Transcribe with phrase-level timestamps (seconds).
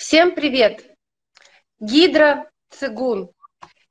[0.00, 0.96] Всем привет!
[1.78, 3.32] Гидроцигун.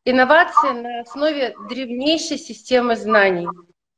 [0.05, 3.47] Инновации на основе древнейшей системы знаний.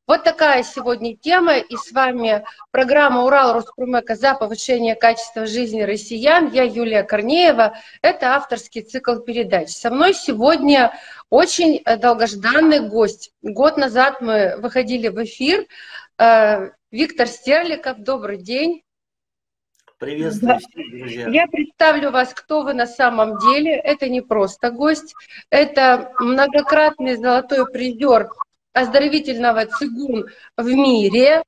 [0.08, 6.51] Вот такая сегодня тема, и с вами программа «Урал Роспромека за повышение качества жизни россиян».
[6.51, 9.69] Я Юлия Корнеева, это авторский цикл передач.
[9.69, 10.94] Со мной сегодня
[11.29, 13.32] очень долгожданный гость.
[13.41, 15.65] Год назад мы выходили в эфир.
[16.18, 18.84] Э, Виктор Стерликов, добрый день.
[20.02, 21.30] Приветствую всех, друзья.
[21.30, 23.73] Я представлю вас, кто вы на самом деле.
[23.76, 25.14] Это не просто гость,
[25.52, 28.27] это многократный золотой призер
[28.74, 30.26] оздоровительного цигун
[30.58, 31.44] в мире,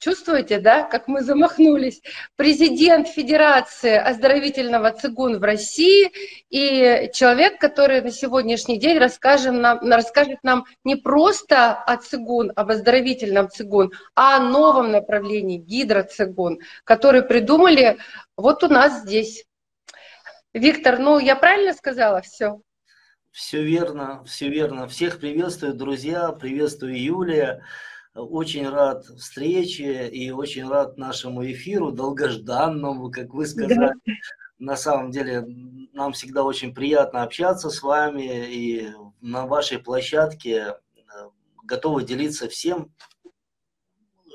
[0.00, 2.02] Чувствуете, да, как мы замахнулись?
[2.36, 6.12] Президент Федерации оздоровительного цигун в России
[6.50, 12.70] и человек, который на сегодняшний день расскажет нам, расскажет нам не просто о цигун, об
[12.70, 17.98] оздоровительном цигун, а о новом направлении гидроцигун, который придумали
[18.36, 19.46] вот у нас здесь.
[20.54, 22.60] Виктор, ну я правильно сказала все?
[23.32, 24.86] Все верно, все верно.
[24.86, 27.64] Всех приветствую, друзья, приветствую Юлия.
[28.18, 33.76] Очень рад встрече и очень рад нашему эфиру, долгожданному, как вы сказали.
[33.76, 34.12] Да.
[34.58, 35.44] На самом деле,
[35.92, 38.88] нам всегда очень приятно общаться с вами и
[39.20, 40.74] на вашей площадке э,
[41.62, 42.92] готовы делиться всем,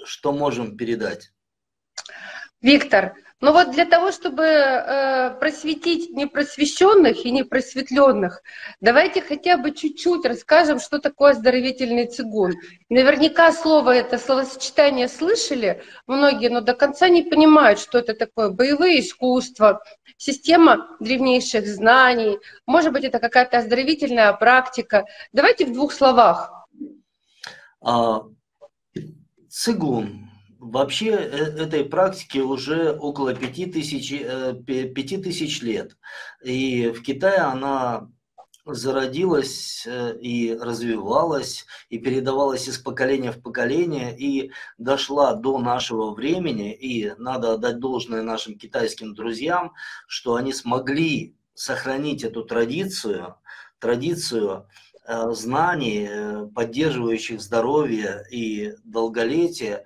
[0.05, 1.33] что можем передать.
[2.61, 8.41] Виктор, но вот для того, чтобы э, просветить непросвещенных и непросветленных,
[8.80, 12.53] давайте хотя бы чуть-чуть расскажем, что такое оздоровительный цигун.
[12.88, 18.47] Наверняка слово это словосочетание слышали многие, но до конца не понимают, что это такое.
[18.47, 19.83] Боевые искусства,
[20.16, 25.03] система древнейших знаний, может быть, это какая-то оздоровительная практика.
[25.33, 26.66] Давайте в двух словах.
[27.81, 28.22] А,
[29.50, 30.32] цигун
[30.64, 35.97] Вообще э, этой практике уже около 5000, 5000 э, лет.
[36.42, 38.09] И в Китае она
[38.66, 46.73] зародилась э, и развивалась, и передавалась из поколения в поколение, и дошла до нашего времени.
[46.73, 49.73] И надо отдать должное нашим китайским друзьям,
[50.07, 53.35] что они смогли сохранить эту традицию,
[53.79, 54.69] традицию
[55.31, 59.84] знаний, поддерживающих здоровье и долголетие,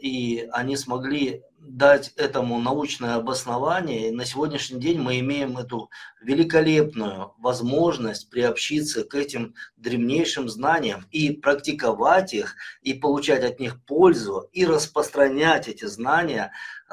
[0.00, 4.08] и они смогли дать этому научное обоснование.
[4.08, 5.90] И на сегодняшний день мы имеем эту
[6.22, 14.48] великолепную возможность приобщиться к этим древнейшим знаниям и практиковать их, и получать от них пользу,
[14.52, 16.52] и распространять эти знания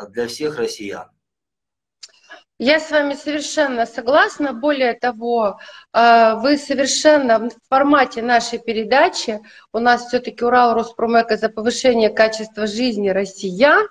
[0.10, 1.10] для всех россиян.
[2.60, 4.52] Я с вами совершенно согласна.
[4.52, 5.60] Более того,
[5.94, 9.40] э, вы совершенно в формате нашей передачи,
[9.74, 13.88] у нас все-таки Урал Роспромека за повышение качества жизни россиян,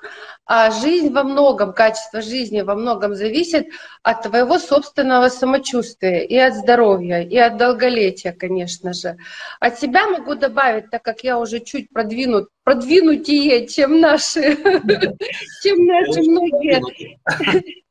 [0.47, 3.69] а жизнь во многом, качество жизни во многом зависит
[4.03, 9.17] от твоего собственного самочувствия и от здоровья, и от долголетия, конечно же.
[9.61, 14.57] От себя могу добавить, так как я уже чуть продвинут, продвинутее, чем наши,
[15.63, 17.77] чем наши многие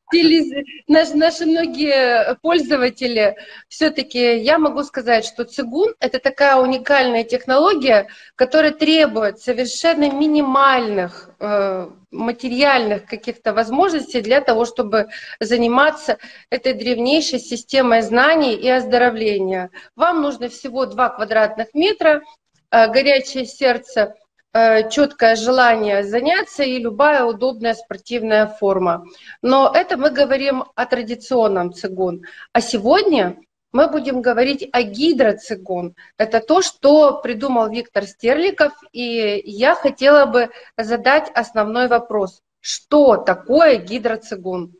[0.88, 3.36] наши многие пользователи,
[3.68, 11.90] все-таки я могу сказать, что цигун— это такая уникальная технология, которая требует совершенно минимальных э,
[12.12, 15.08] материальных каких-то возможностей для того, чтобы
[15.40, 16.18] заниматься
[16.50, 19.70] этой древнейшей системой знаний и оздоровления.
[19.96, 22.22] Вам нужно всего 2 квадратных метра,
[22.72, 24.16] э, горячее сердце—
[24.90, 29.04] четкое желание заняться и любая удобная спортивная форма.
[29.42, 32.24] Но это мы говорим о традиционном цигун.
[32.54, 33.38] А сегодня
[33.74, 35.96] мы будем говорить о гидроцигун.
[36.18, 42.42] Это то, что придумал Виктор Стерликов, и я хотела бы задать основной вопрос.
[42.62, 44.76] Что такое гидроцигун?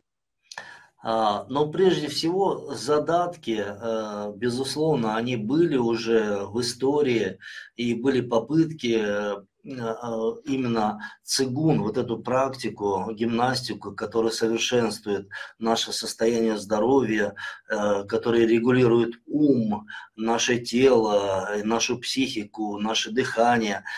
[1.08, 7.38] А, но прежде всего задатки, э, безусловно, они были уже в истории
[7.76, 9.36] и были попытки э,
[9.78, 15.28] а, именно цигун, вот эту практику, гимнастику, которая совершенствует
[15.60, 17.36] наше состояние здоровья,
[17.70, 19.86] э, которая регулирует ум,
[20.16, 23.84] наше тело, нашу психику, наше дыхание–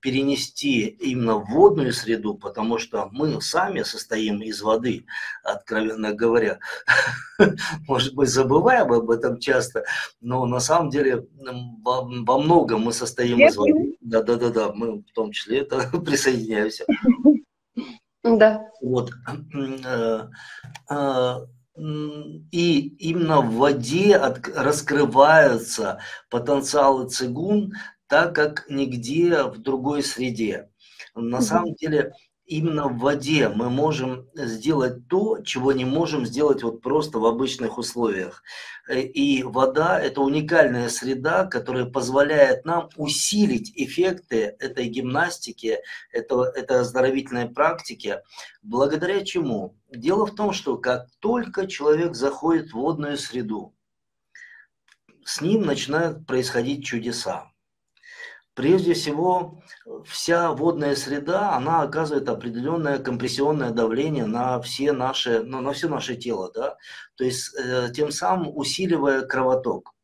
[0.00, 5.06] перенести именно в водную среду, потому что мы сами состоим из воды,
[5.42, 6.58] откровенно говоря.
[7.88, 9.84] Может быть, забываем об этом часто,
[10.20, 11.26] но на самом деле
[11.82, 13.96] во, многом мы состоим из воды.
[14.00, 16.84] Да, да, да, да, мы в том числе это присоединяемся.
[18.22, 18.68] Да.
[18.82, 19.12] Вот.
[19.86, 20.26] Э,
[20.90, 21.34] э,
[22.52, 27.72] и именно в воде раскрываются потенциалы цигун
[28.10, 30.68] так как нигде в другой среде.
[31.14, 31.40] На mm-hmm.
[31.40, 32.12] самом деле
[32.44, 37.78] именно в воде мы можем сделать то, чего не можем сделать вот просто в обычных
[37.78, 38.42] условиях.
[38.88, 45.78] Э, и вода– это уникальная среда, которая позволяет нам усилить эффекты этой гимнастики,
[46.12, 48.18] этого, этой оздоровительной практики.
[48.60, 49.76] Благодаря чему?
[49.88, 53.72] Дело в том, что как только человек заходит в водную среду,
[55.24, 57.49] с ним начинают происходить чудеса.
[58.60, 59.62] Прежде всего,
[60.04, 66.14] вся водная среда, она оказывает определенное компрессионное давление на все наши, ну, на все наше
[66.14, 66.76] тело, да,
[67.14, 69.94] то есть э, тем самым усиливая кровоток.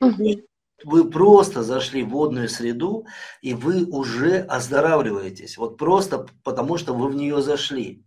[0.00, 0.40] Угу.
[0.82, 3.06] Вы просто зашли в водную среду,
[3.42, 8.02] и вы уже оздоравливаетесь, вот просто потому, что вы в нее зашли.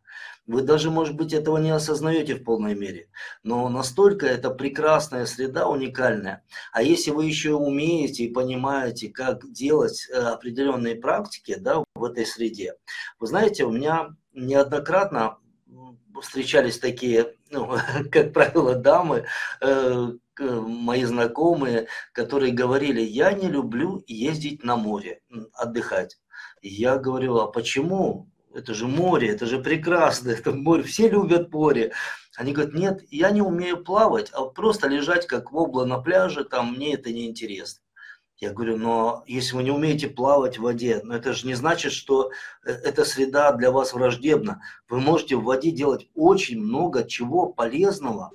[0.47, 3.09] Вы даже, может быть, этого не осознаете в полной мере.
[3.43, 6.45] Но настолько это прекрасная среда, уникальная.
[6.71, 12.25] А если вы еще умеете и понимаете, как делать э, определенные практики да, в этой
[12.25, 12.75] среде.
[13.19, 15.37] Вы знаете, у меня неоднократно
[16.21, 17.75] встречались такие, ну,
[18.11, 19.25] как правило, дамы,
[19.61, 25.19] э, мои знакомые, которые говорили, я не люблю ездить на море,
[25.53, 26.17] отдыхать.
[26.61, 28.29] Я говорю, а почему?
[28.57, 31.93] Это же море, это же прекрасно, это море, все любят море.
[32.35, 36.73] Они говорят, нет, я не умею плавать, а просто лежать как вобла на пляже, там
[36.73, 37.81] мне это не интересно.
[38.39, 41.91] Я говорю, но если вы не умеете плавать в воде, но это же не значит,
[41.91, 42.29] что
[42.63, 44.61] э, эта среда для вас враждебна.
[44.87, 48.31] Вы можете в воде делать очень много чего полезного.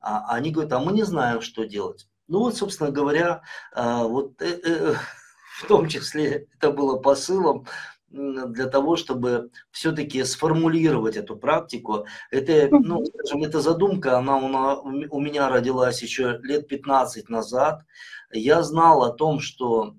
[0.00, 2.08] А они говорят, а мы не знаем, что делать.
[2.26, 3.42] Ну вот, собственно говоря,
[3.74, 4.94] а, вот э,
[5.60, 7.66] в том числе это было посылом
[8.14, 12.06] для того, чтобы все-таки сформулировать эту практику.
[12.30, 17.82] Это, ну, скажем, эта задумка, она у меня родилась еще лет 15 назад.
[18.32, 19.96] Я знал о том, что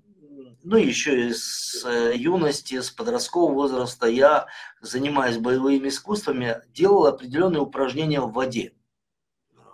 [0.63, 4.47] ну, еще с э, юности, с подросткового возраста я,
[4.81, 8.73] занимаясь боевыми искусствами, делал определенные упражнения в воде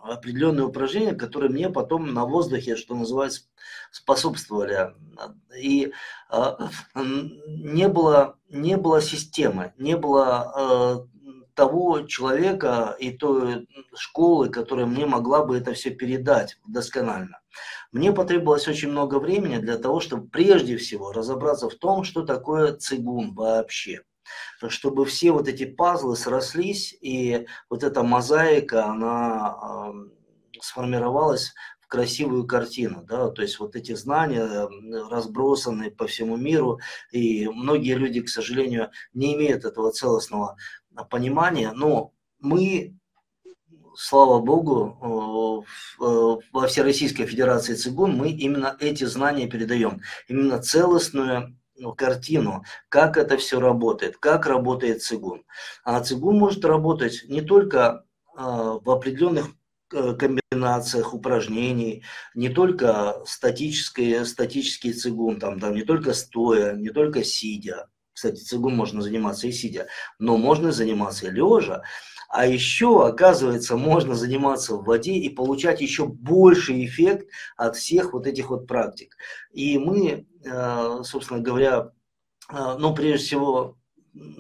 [0.04, 3.44] определенные упражнения, которые мне потом на воздухе, что называется,
[3.92, 4.94] способствовали.
[5.58, 5.92] И
[6.32, 6.44] э,
[6.96, 11.12] не, было, не было системы, не было э,
[11.54, 17.40] того человека и той школы, которая мне могла бы это все передать досконально.
[17.92, 22.74] Мне потребовалось очень много времени для того, чтобы прежде всего разобраться в том, что такое
[22.76, 24.02] цигун вообще
[24.68, 29.94] чтобы все вот эти пазлы срослись, и вот эта мозаика, она
[30.62, 34.70] сформировалась в красивую картину, да, то есть вот эти знания
[35.10, 36.80] разбросаны по всему миру,
[37.12, 40.58] и многие люди, к сожалению, не имеют этого целостного
[41.10, 42.96] понимания, но мы
[43.96, 45.66] слава богу,
[45.98, 51.56] во Всероссийской Федерации цигун мы именно эти знания передаем, именно целостную ну,
[51.98, 55.44] картину, как это все работает, как работает цигун.
[55.84, 58.06] А цигун может работать не только
[58.36, 59.48] а, в определенных
[59.94, 67.24] э, комбинациях упражнений, не только статический, статический цигун, там, там, не только стоя, не только
[67.24, 67.88] сидя.
[68.14, 69.88] Кстати, цигун можно заниматься и сидя,
[70.20, 71.84] но можно заниматься и лежа.
[72.32, 78.26] А еще, оказывается, можно заниматься в воде и получать еще больший эффект от всех вот
[78.26, 79.18] этих вот практик.
[79.52, 81.92] И мы, э, собственно говоря,
[82.50, 83.78] э, ну, прежде всего,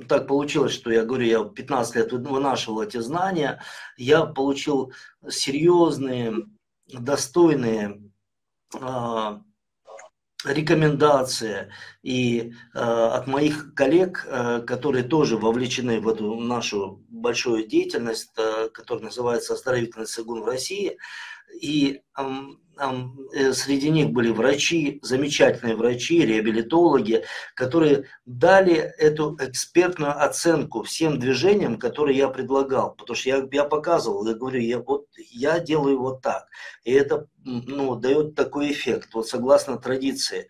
[0.07, 3.61] так получилось, что я говорю, я 15 лет вынашивал эти знания,
[3.97, 4.93] я получил
[5.27, 6.33] серьезные,
[6.87, 8.09] достойные
[8.73, 9.39] э,
[10.45, 11.69] рекомендация.
[12.03, 18.69] И э, от моих коллег, э, которые тоже вовлечены в эту нашу большую деятельность, э,
[18.69, 20.97] которая называется «Оздоровительный цигун в России»,
[21.59, 27.23] и э, среди них были врачи, замечательные врачи, реабилитологи,
[27.55, 32.95] которые дали эту экспертную оценку всем движениям, которые я предлагал.
[32.95, 36.47] Потому что я, я показывал, я говорю, я, вот, я делаю вот так.
[36.83, 40.47] И это ну, дает такой эффект, вот согласно традиции.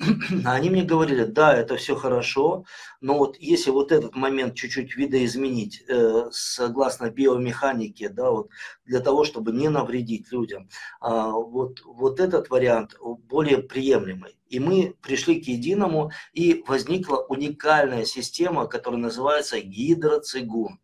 [0.46, 2.64] Они мне говорили, да, это все хорошо,
[3.02, 8.48] но вот если вот этот момент чуть-чуть видоизменить э, согласно биомеханике, да, вот
[8.86, 10.70] для того, чтобы не навредить людям,
[11.02, 14.38] э, вот, вот этот вариант более приемлемый.
[14.48, 20.80] И мы пришли к единому, и возникла уникальная система, которая называется гидроцигун.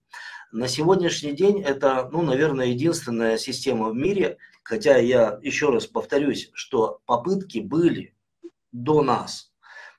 [0.52, 6.50] На сегодняшний день это, ну, наверное, единственная система в мире, хотя я еще раз повторюсь,
[6.52, 8.15] что попытки были,
[8.82, 9.52] до нас.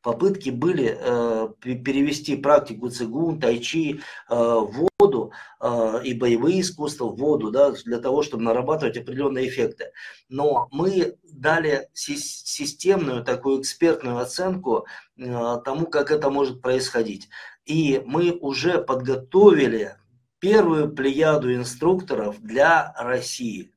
[0.04, 7.18] Попытки были э, перевести практику цигун, тайчи э, в воду э, и боевые искусства в
[7.18, 9.92] воду, да, для того, чтобы нарабатывать определенные эффекты.
[10.30, 14.86] Но мы дали системную такую экспертную оценку
[15.18, 17.28] э, тому, как это может происходить.
[17.66, 19.98] И мы уже подготовили
[20.40, 23.74] первую плеяду инструкторов для России.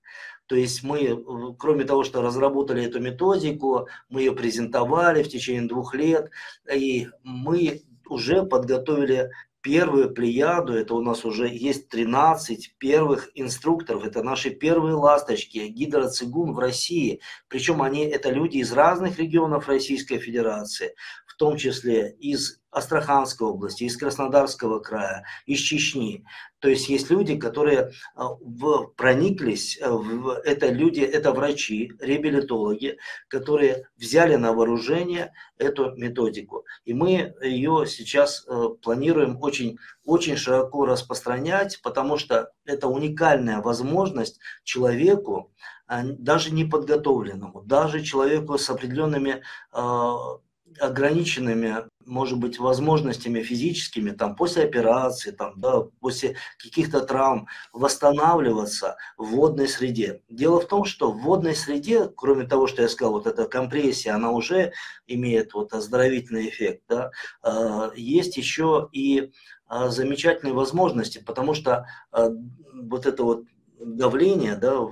[0.51, 5.95] То есть мы, кроме того, что разработали эту методику, мы ее презентовали в течение двух
[5.95, 6.29] лет,
[6.69, 9.31] и мы уже подготовили
[9.61, 16.53] первую плеяду, это у нас уже есть 13 первых инструкторов, это наши первые ласточки, гидроцигун
[16.53, 17.21] в России.
[17.47, 23.85] Причем они, это люди из разных регионов Российской Федерации, в том числе из Астраханской области,
[23.85, 26.25] из Краснодарского края, из Чечни.
[26.61, 32.99] То есть есть люди, которые а, в, прониклись, э, в, это люди, это врачи, реабилитологи,
[33.29, 36.65] которые взяли на вооружение эту методику.
[36.85, 44.39] И мы ее сейчас э, планируем очень, очень широко распространять, потому что это уникальная возможность
[44.65, 45.51] человеку,
[45.87, 50.39] а, даже неподготовленному, даже человеку с определенными а,
[50.79, 59.27] ограниченными, может быть, возможностями физическими, там, после операции, там, да, после каких-то травм, восстанавливаться в
[59.27, 60.23] водной среде.
[60.29, 64.15] Дело в том, что в водной среде, кроме того, что я сказал, вот эта компрессия,
[64.15, 64.73] она уже
[65.07, 67.11] имеет вот оздоровительный эффект, да,
[67.43, 69.33] э, есть еще и
[69.71, 72.29] э, замечательные возможности, потому что э,
[72.75, 73.45] вот это вот
[73.79, 74.87] давление, да,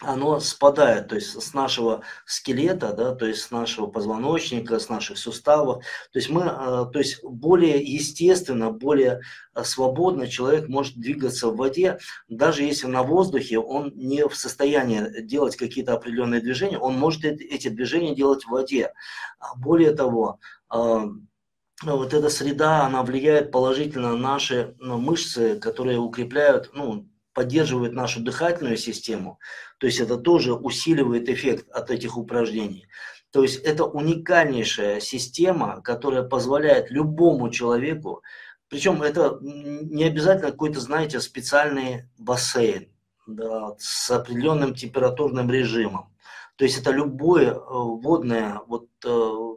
[0.00, 5.18] оно спадает, то есть с нашего скелета, да, то есть с нашего позвоночника, с наших
[5.18, 5.84] суставов.
[6.12, 9.20] То есть мы, э, то есть более естественно, более
[9.54, 11.98] э, свободно человек может двигаться в воде,
[12.28, 17.68] даже если на воздухе он не в состоянии делать какие-то определенные движения, он может эти
[17.68, 18.92] движения делать в воде.
[19.38, 20.40] А более того,
[20.72, 21.06] э,
[21.82, 28.76] вот эта среда, она влияет положительно на наши мышцы, которые укрепляют, ну, поддерживают нашу дыхательную
[28.76, 29.38] систему,
[29.84, 32.86] то есть это тоже усиливает эффект от этих упражнений.
[33.30, 38.22] То есть это уникальнейшая система, которая позволяет любому человеку,
[38.70, 42.88] причем это не обязательно какой-то, знаете, специальный бассейн
[43.26, 46.14] да, с определенным температурным режимом.
[46.56, 49.53] То есть это любое э, водное вот, э,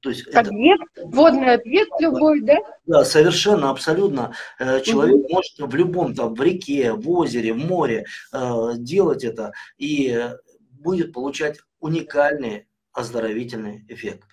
[0.00, 2.56] то есть объект, это, водный объект любой, да?
[2.86, 4.34] Да, совершенно, абсолютно.
[4.58, 5.34] Э, человек угу.
[5.34, 10.30] может в любом, там, в реке, в озере, в море э, делать это и
[10.72, 14.24] будет получать уникальный оздоровительный эффект.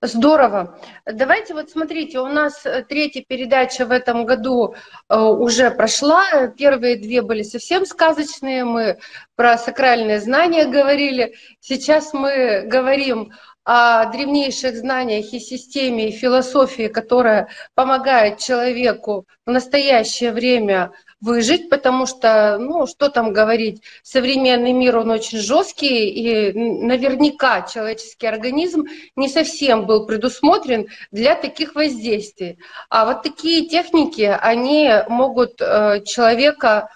[0.00, 0.78] Здорово.
[1.06, 4.76] Давайте вот смотрите, у нас э, третья передача в этом году
[5.08, 6.48] уже прошла.
[6.48, 8.64] Первые две были совсем сказочные.
[8.64, 8.98] Мы
[9.34, 11.34] про сакральные знания говорили.
[11.60, 13.32] Сейчас мы говорим
[13.64, 22.04] о древнейших знаниях и системе, и философии, которая помогает человеку в настоящее время выжить, потому
[22.04, 28.84] что, ну, что там говорить, современный мир, он очень жесткий, и наверняка человеческий организм
[29.16, 32.58] не совсем был предусмотрен для таких воздействий.
[32.90, 36.90] А вот такие техники, они могут э, человека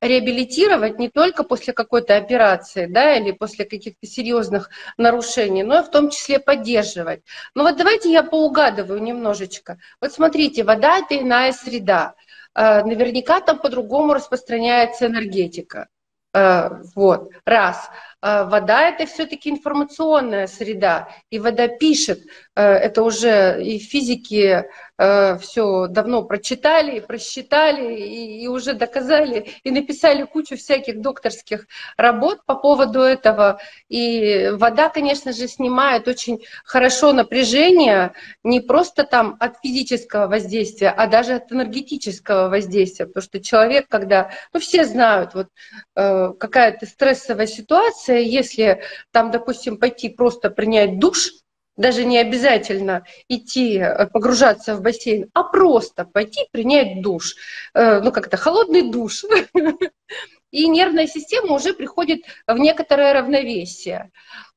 [0.00, 5.90] реабилитировать не только после какой-то операции, да, или после каких-то серьезных нарушений, но и в
[5.90, 7.22] том числе поддерживать.
[7.54, 9.78] Но вот давайте я поугадываю немножечко.
[10.00, 12.14] Вот смотрите, вода это иная среда.
[12.54, 15.88] Э, наверняка там по-другому распространяется энергетика.
[16.32, 17.90] Э, вот, раз.
[18.26, 22.20] Э, вода это все-таки информационная среда, и вода пишет.
[22.54, 24.64] Это уже и физики
[24.98, 31.66] Э, все давно прочитали, просчитали и, уже доказали и написали кучу всяких докторских
[31.98, 33.60] работ по поводу этого.
[33.88, 41.06] И вода, конечно же, снимает очень хорошо напряжение не просто там от физического воздействия, а
[41.06, 45.48] даже от энергетического воздействия, потому что человек, когда, ну все знают, вот
[45.94, 48.82] э, какая-то стрессовая ситуация, если
[49.12, 51.32] там, допустим, пойти просто принять душ,
[51.76, 57.34] даже не обязательно идти э, погружаться в бассейн, а просто пойти принять душ,
[57.74, 59.24] э, ну как-то холодный душ.
[60.50, 64.10] И нервная система уже приходит в некоторое равновесие.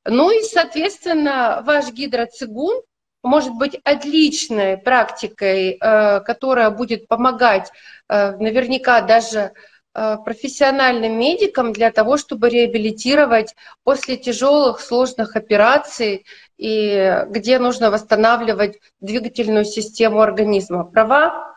[0.05, 2.83] Ну и, соответственно, ваш гидроцигун
[3.21, 7.71] может быть отличной практикой, э, которая будет помогать
[8.07, 9.51] наверняка даже
[9.93, 16.25] профессиональным медикам для того, чтобы реабилитировать после тяжелых, сложных операций
[16.57, 20.83] и где нужно восстанавливать двигательную систему организма.
[20.83, 21.49] Права?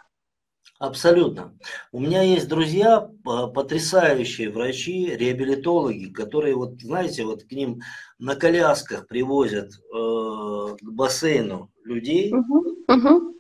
[0.82, 1.56] Абсолютно.
[1.92, 7.82] У меня есть друзья, потрясающие врачи, реабилитологи, которые, вот знаете, вот к ним
[8.18, 12.32] на колясках привозят э, к бассейну людей.
[12.34, 13.38] Угу, угу.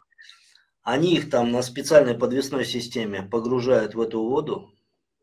[0.84, 4.70] Они их там на специальной подвесной системе погружают в эту воду.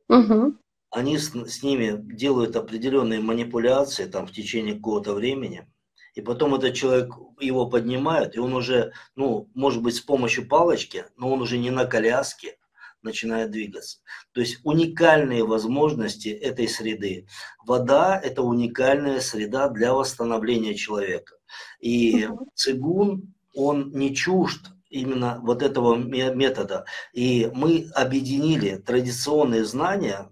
[0.10, 0.56] Угу.
[0.92, 5.68] Они с, с ними делают определенные манипуляции там в течение какого-то времени.
[6.16, 11.06] и потом этот человек его поднимает, и он уже, ну, может быть, с помощью палочки,
[11.16, 12.58] но он уже не на коляске,
[13.02, 14.00] начинает двигаться.
[14.34, 17.28] То есть уникальные возможности этой среды.
[17.66, 21.36] Вода– это уникальная среда для восстановления человека.
[21.80, 26.86] И цигун, он не чужд именно вот этого метода.
[27.14, 30.30] И мы объединили традиционные знания,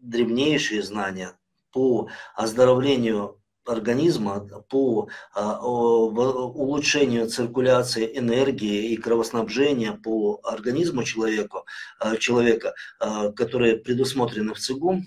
[0.00, 1.38] древнейшие знания
[1.72, 11.64] по оздоровлению организма по а, улучшению циркуляции энергии и кровоснабжения по организму человеку,
[12.00, 15.04] а, человека, а, которые предусмотрены в ЦИГУМ,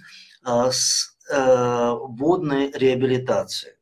[0.48, 3.75] с водной реабилитацией.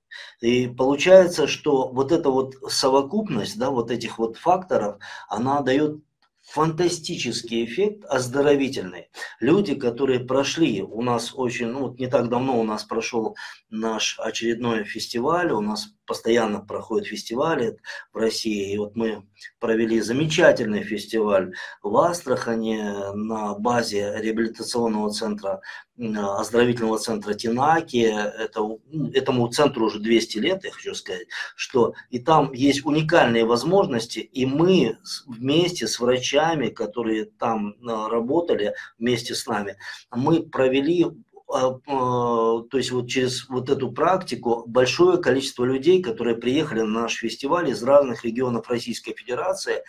[0.44, 4.98] И получается, что вот эта вот совокупность, да, вот этих вот факторов,
[5.30, 6.04] она дает
[6.42, 9.08] фантастический эффект оздоровительный.
[9.40, 13.38] Люди, которые прошли, у нас очень, ну вот не так давно у нас прошел
[13.70, 17.78] наш очередной фестиваль, у нас постоянно проходят фестивали
[18.12, 18.74] в России.
[18.74, 19.26] И вот мы
[19.60, 25.62] провели замечательный фестиваль в Астрахани на базе реабилитационного центра,
[25.98, 27.98] оздоровительного центра Тинаки.
[27.98, 33.46] Это, ну, этому центру уже 200 лет, я хочу сказать, что и там есть уникальные
[33.46, 39.78] возможности, и мы вместе с врачами, которые там а, работали вместе с нами,
[40.12, 41.08] мы провели
[41.48, 47.70] то есть вот через вот эту практику большое количество людей, которые приехали на наш фестиваль
[47.70, 49.84] из разных регионов Российской Федерации,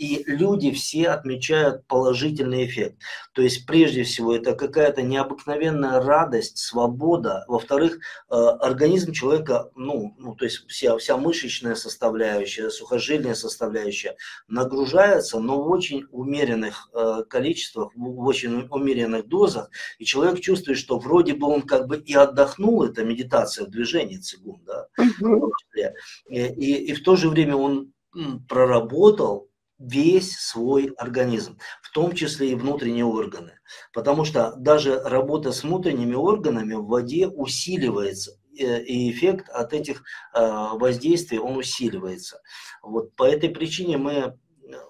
[0.00, 2.96] и люди все отмечают положительный эффект.
[3.32, 7.44] То есть прежде всего это какая-то необыкновенная радость, свобода.
[7.48, 7.98] Во-вторых,
[8.30, 14.16] э, организм человека, ну, ну то есть вся, вся мышечная составляющая, сухожильная составляющая
[14.48, 20.98] нагружается, но в очень умеренных э, количествах, в очень умеренных дозах, и человек чувствует, что
[20.98, 25.52] вроде бы он как бы и отдохнул, это медитация в движении цигун, да, угу.
[26.30, 27.92] и, и, и в то же время он
[28.48, 29.49] проработал
[29.80, 33.58] весь свой организм, в том числе и внутренние органы.
[33.92, 40.02] Потому что даже работа с внутренними органами в воде усиливается, э, и эффект от этих
[40.34, 40.40] э,
[40.74, 42.40] воздействий, он усиливается.
[42.82, 44.38] Вот по этой причине мы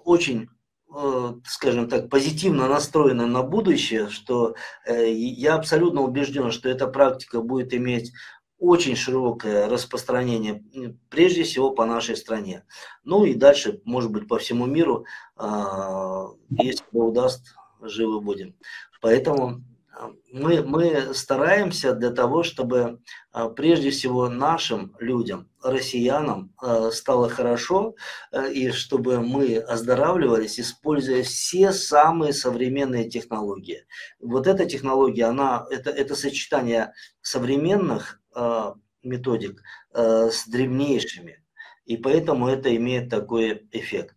[0.03, 0.49] очень
[0.93, 7.73] э, скажем так, позитивно настроены на будущее, что я абсолютно убежден, что эта практика будет
[7.73, 8.11] иметь
[8.61, 10.63] очень широкое распространение,
[11.09, 12.63] прежде всего по нашей стране.
[13.03, 18.55] Ну и дальше, может быть, по всему миру, а, если Бог удаст, живы будем.
[19.01, 19.63] Поэтому
[19.97, 22.99] а, мы, мы стараемся для того, чтобы
[23.31, 26.53] а, прежде всего нашим людям, россиянам
[26.91, 27.95] стало хорошо,
[28.51, 33.85] и чтобы мы оздоравливались, используя все самые современные технологии.
[34.19, 38.20] Вот эта технология, она, это, это сочетание современных Э,
[39.03, 39.61] методик
[39.93, 41.43] э, с древнейшими.
[41.85, 44.15] И поэтому это имеет такой эффект.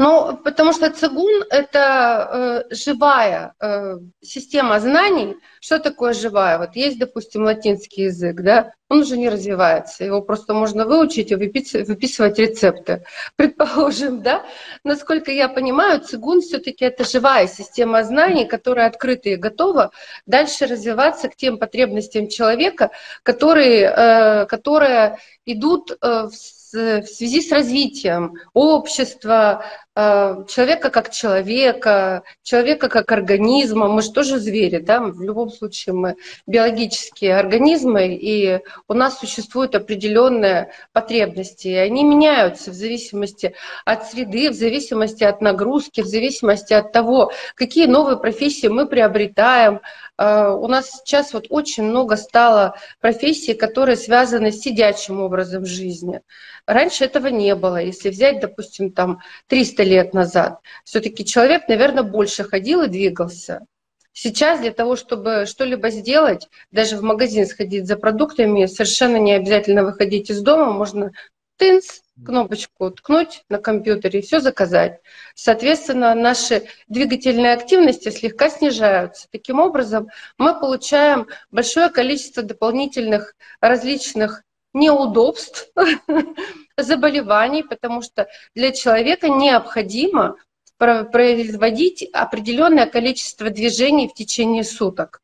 [0.00, 5.36] Ну, потому что цигун– это э, живая э, система знаний.
[5.60, 6.58] Что такое живая?
[6.58, 11.34] Вот есть, допустим, латинский язык, да, он уже не развивается, его просто можно выучить и
[11.34, 13.04] выписывать, выписывать рецепты.
[13.36, 14.44] Предположим, да,
[14.84, 19.90] насколько я понимаю, цигун все таки это живая система знаний, которая открыта и готова
[20.26, 22.92] дальше развиваться к тем потребностям человека,
[23.24, 29.64] которые, э, которые идут э, в в связи с развитием общества,
[29.98, 33.88] человека как человека, человека как организма.
[33.88, 36.14] Мы же тоже звери, да, в любом случае мы
[36.46, 44.50] биологические организмы, и у нас существуют определенные потребности, и они меняются в зависимости от среды,
[44.50, 49.80] в зависимости от нагрузки, в зависимости от того, какие новые профессии мы приобретаем,
[50.18, 56.20] Э, у нас сейчас вот очень много стало профессий, которые связаны с сидячим образом жизни.
[56.66, 57.76] Раньше этого не было.
[57.76, 63.66] Если взять, допустим, там 300 лет назад, все-таки человек, наверное, больше ходил и двигался.
[64.12, 69.84] Сейчас для того, чтобы что-либо сделать, даже в магазин сходить за продуктами, совершенно не обязательно
[69.84, 71.12] выходить из дома, можно
[71.56, 75.00] тынц, кнопочку ткнуть на компьютере и все заказать.
[75.34, 79.28] Соответственно, наши двигательные активности слегка снижаются.
[79.30, 85.70] Таким образом, мы получаем большое количество дополнительных различных неудобств,
[86.82, 90.36] заболеваний, потому что для человека необходимо
[90.78, 95.20] производить определенное количество движений в течение суток.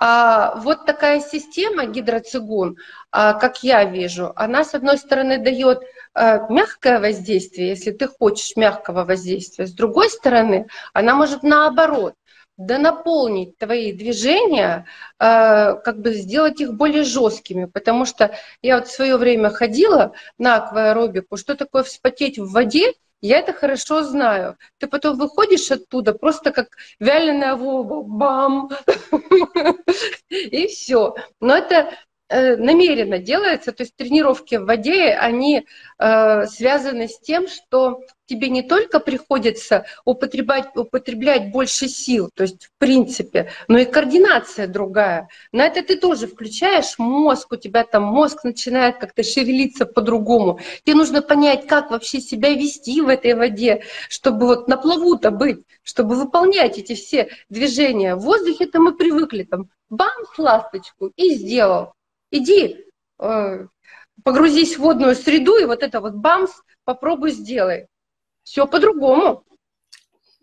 [0.00, 2.76] А вот такая система гидроцигун,
[3.10, 5.82] а, как я вижу, она, с одной стороны, дает
[6.14, 12.14] а, мягкое воздействие, если ты хочешь мягкого воздействия, с другой стороны, она может наоборот
[12.58, 14.86] да наполнить твои движения,
[15.18, 20.12] э, как бы сделать их более жесткими, потому что я вот в свое время ходила
[20.38, 24.56] на акваэробику, что такое вспотеть в воде, я это хорошо знаю.
[24.78, 26.68] Ты потом выходишь оттуда просто как
[27.00, 28.70] вяленая воба, бам,
[30.28, 31.14] и все.
[31.40, 31.90] Но это
[32.30, 35.66] намеренно делается, то есть тренировки в воде, они
[35.98, 42.66] э, связаны с тем, что тебе не только приходится употреблять, употреблять больше сил, то есть
[42.66, 45.28] в принципе, но и координация другая.
[45.52, 50.60] На это ты тоже включаешь мозг, у тебя там мозг начинает как-то шевелиться по-другому.
[50.84, 55.60] Тебе нужно понять, как вообще себя вести в этой воде, чтобы вот на плаву-то быть,
[55.82, 58.14] чтобы выполнять эти все движения.
[58.14, 61.94] В воздухе-то мы привыкли, там, бам, ласточку и сделал
[62.30, 62.84] иди,
[63.20, 63.66] э,
[64.24, 66.50] погрузись в водную среду, и вот это вот бамс,
[66.84, 67.88] попробуй сделай.
[68.42, 69.44] Все по-другому.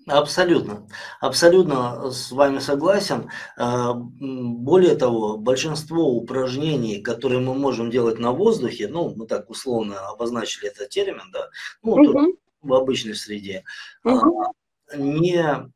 [0.08, 0.88] Абсолютно,
[1.20, 3.30] абсолютно с вами согласен.
[3.58, 10.00] Э, более того, большинство упражнений, которые мы можем делать на воздухе, ну, мы так условно
[10.10, 11.50] обозначили этот термин, да,
[11.82, 12.38] ну, угу.
[12.62, 13.64] в обычной среде,
[14.04, 14.54] угу.
[14.96, 15.72] не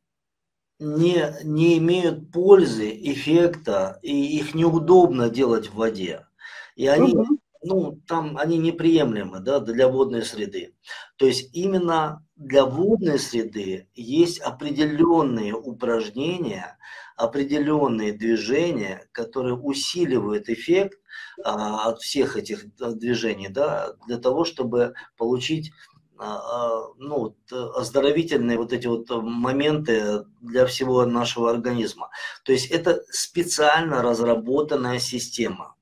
[0.80, 6.26] не, не имеют пользы, эффекта, и их неудобно делать в воде.
[6.76, 7.28] И они, угу.
[7.62, 10.74] ну, там, они неприемлемы да, для водной среды.
[11.18, 16.78] То есть именно для водной среды есть определенные упражнения,
[17.18, 20.98] определенные движения, которые усиливают эффект
[21.44, 25.74] а, от всех этих движений, да, для того, чтобы получить
[26.20, 32.10] ну, оздоровительные вот эти вот моменты для всего нашего организма.
[32.44, 35.76] То есть это специально разработанная система.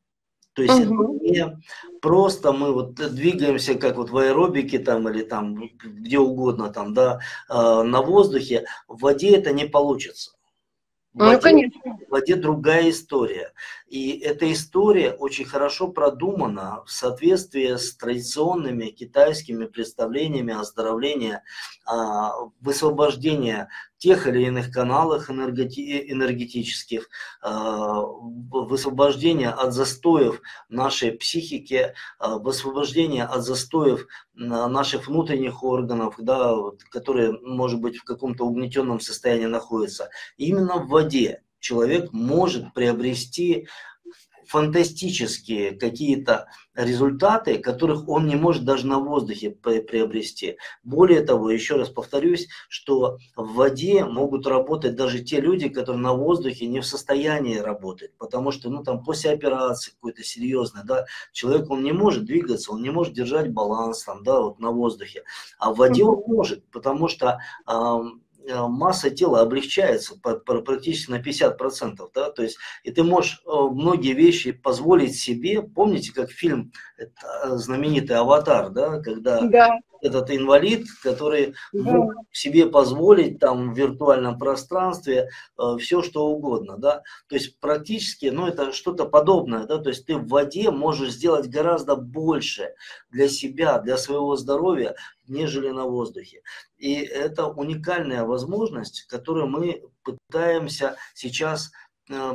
[0.54, 1.18] То есть угу.
[1.18, 1.62] это не
[2.02, 7.20] просто мы вот двигаемся как вот в аэробике там или там где угодно там, да,
[7.48, 8.66] а, на воздухе.
[8.88, 10.37] В воде это не получится.
[11.18, 11.82] Воде, ну, конечно.
[12.08, 13.54] В воде другая история.
[13.88, 21.44] И эта история очень хорошо продумана в соответствии с традиционными китайскими представлениями оздоровления,
[21.86, 27.10] а, высвобождения тех или иных каналах энергетических,
[27.42, 36.54] а, высвобождения от застоев нашей психики, а, высвобождения от застоев наших внутренних органов, да,
[36.92, 40.10] которые, может быть, в каком-то угнетенном состоянии находятся.
[40.38, 43.68] именно в воде человек может приобрести
[44.48, 50.58] фантастические какие-то результаты, которых он не может даже на воздухе приобрести.
[50.84, 56.14] Более того, еще раз повторюсь, что в воде могут работать даже те люди, которые на
[56.14, 61.70] воздухе не в состоянии работать, потому что ну, там, после операции какой-то серьезной, да, человек
[61.70, 65.24] он не может двигаться, он не может держать баланс там, да, вот на воздухе,
[65.60, 68.00] а в воде он может, потому что Э,
[68.48, 72.10] масса тела облегчается практически на 50%.
[72.14, 72.32] Да?
[72.32, 75.62] То есть, и ты можешь э, многие вещи позволить себе.
[75.62, 77.06] Помните, как фильм э,
[77.52, 79.02] знаменитый «Аватар», да?
[79.02, 79.80] когда да.
[80.02, 81.92] этот инвалид, который да.
[81.92, 85.30] мог себе позволить там в виртуальном пространстве
[85.80, 86.78] все, что угодно.
[86.78, 87.04] Да?
[87.28, 89.66] То есть, практически, ну, это что-то подобное.
[89.66, 89.78] Да?
[89.78, 92.74] То есть, ты в воде можешь сделать гораздо больше
[93.10, 94.96] для себя, для своего здоровья,
[95.28, 96.42] нежели на воздухе.
[96.78, 101.72] И это уникальная возможность, которую мы пытаемся сейчас
[102.10, 102.34] э,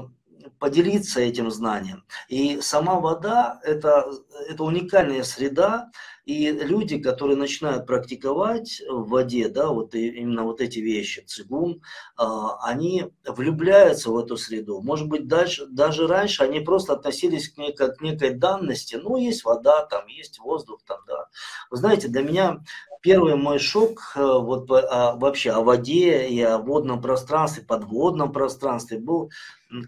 [0.59, 2.05] поделиться этим знанием.
[2.29, 4.11] И сама вода это,
[4.49, 5.91] это уникальная среда,
[6.25, 11.83] и люди, которые начинают практиковать в воде, да, вот именно вот эти вещи, цигун,
[12.17, 14.81] а, они влюбляются в эту среду.
[14.83, 18.95] Может быть, дальше, даже раньше они просто относились к ней как к некой данности.
[18.95, 21.27] Ну, есть вода, там есть воздух, там, да.
[21.71, 22.63] Вы знаете, для меня
[23.03, 28.99] первый мой шок э, вот а, вообще о воде и о водном пространстве, подводном пространстве
[28.99, 29.31] был,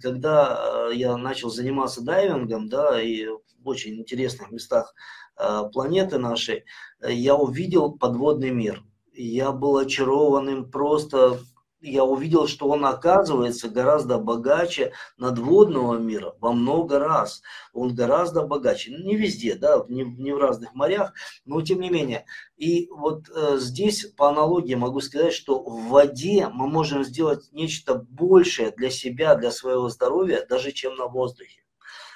[0.03, 4.95] когда э, я начал заниматься дайвингом, да, и в очень интересных местах
[5.37, 6.65] Э, планеты нашей,
[7.01, 8.85] э, я увидел подводный мир.
[9.13, 11.39] Я был очарованным просто,
[11.85, 17.43] я увидел, что он оказывается гораздо богаче надводного мира во много раз.
[17.73, 18.93] Он гораздо богаче.
[18.93, 21.13] Ну, не везде, да, не, не в разных морях,
[21.45, 22.25] но тем не менее.
[22.57, 27.95] И вот э, здесь по аналогии могу сказать, что в воде мы можем сделать нечто
[27.95, 31.65] большее для себя, для своего здоровья, даже чем на воздухе.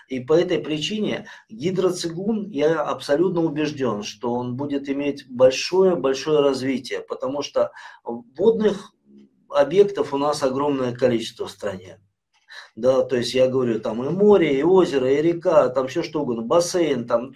[0.08, 7.42] И по этой причине гидроцигун, я абсолютно убежден, что он будет иметь большое-большое развитие, потому
[7.42, 7.72] что
[8.04, 8.94] водных
[9.50, 12.00] объектов у нас огромное количество в стране.
[12.76, 16.22] Да, то есть я говорю, там и море, и озеро, и река, там все что
[16.22, 17.34] угодно, бассейн, там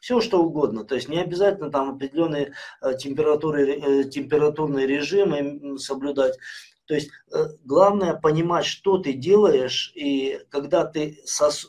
[0.00, 0.84] все что угодно.
[0.84, 6.38] То есть не обязательно там определенные э, температуры, э, температурные режимы соблюдать.
[6.86, 11.18] То есть э, главное понимать, что ты делаешь, и когда ты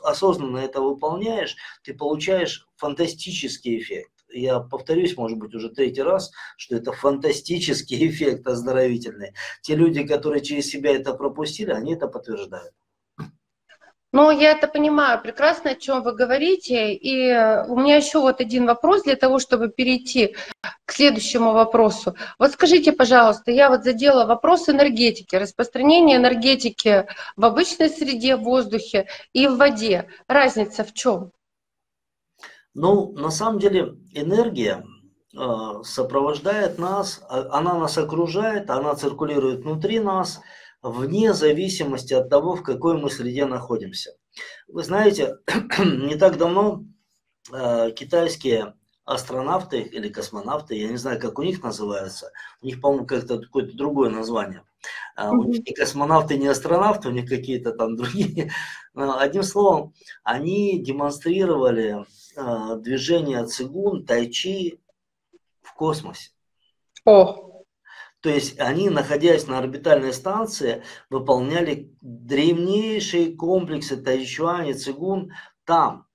[0.04, 4.12] осознанно это выполняешь, ты получаешь фантастический эффект.
[4.30, 9.34] Я повторюсь, может быть, уже третий раз, что это фантастический эффект оздоровительный.
[9.62, 12.74] Те люди, которые через себя это пропустили, они это подтверждают.
[14.16, 16.94] Ну, я это понимаю прекрасно, о чем вы говорите.
[16.94, 17.34] И
[17.68, 20.38] у меня еще вот один вопрос для того, чтобы перейти
[20.86, 22.16] к следующему вопросу.
[22.40, 29.08] Вот скажите, пожалуйста, я вот задела вопрос энергетики, распространение энергетики в обычной среде, в воздухе
[29.34, 30.08] и в воде.
[30.30, 31.34] Разница в чем?
[32.76, 34.86] Ну, на самом деле энергия
[35.36, 40.42] э, сопровождает нас, а, она нас окружает, она циркулирует внутри нас–
[40.90, 44.12] вне зависимости от того, в какой мы среде находимся.
[44.68, 45.38] Вы знаете,
[45.80, 46.84] не так давно
[47.52, 53.06] э, китайские астронавты или космонавты, я не знаю, как у них называется, у них, по-моему,
[53.06, 54.64] как-то какое-то другое название.
[55.18, 58.52] Uh, у них не космонавты, не астронавты, у них какие-то там другие.
[58.94, 62.06] Одним словом, они демонстрировали
[62.36, 64.82] движение цигун, тайчи
[65.62, 66.32] в космосе.
[67.06, 67.46] О,
[68.26, 75.32] то есть они, находясь на орбитальной станции, выполняли древнейшие комплексы Тайчуань и Цигун
[75.64, 76.08] там.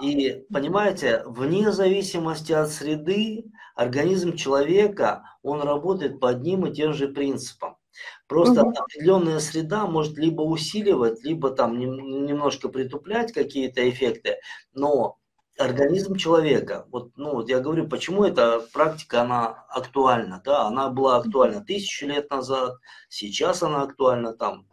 [0.00, 7.08] И понимаете, вне зависимости от среды, организм человека, он работает по одним и тем же
[7.08, 7.76] принципам.
[8.28, 8.70] Просто угу.
[8.70, 14.36] определенная среда может либо усиливать, либо там немножко притуплять какие-то эффекты,
[14.72, 15.18] но
[15.58, 16.86] организм человека.
[16.90, 22.04] Вот, ну, вот я говорю, почему эта практика, она актуальна, да, она была актуальна тысячи
[22.04, 22.76] лет назад,
[23.08, 24.66] сейчас она актуальна там,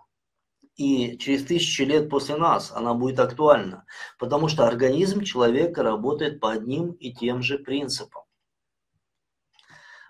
[0.75, 3.85] и через тысячи лет после нас она будет актуальна,
[4.17, 8.23] потому что организм человека работает по одним и тем же принципам.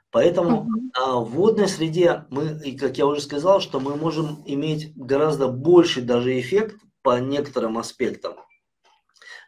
[0.09, 4.95] Поэтому а, в водной среде мы, и как я уже сказал, что мы можем иметь
[4.95, 8.35] гораздо больше даже эффект по некоторым аспектам,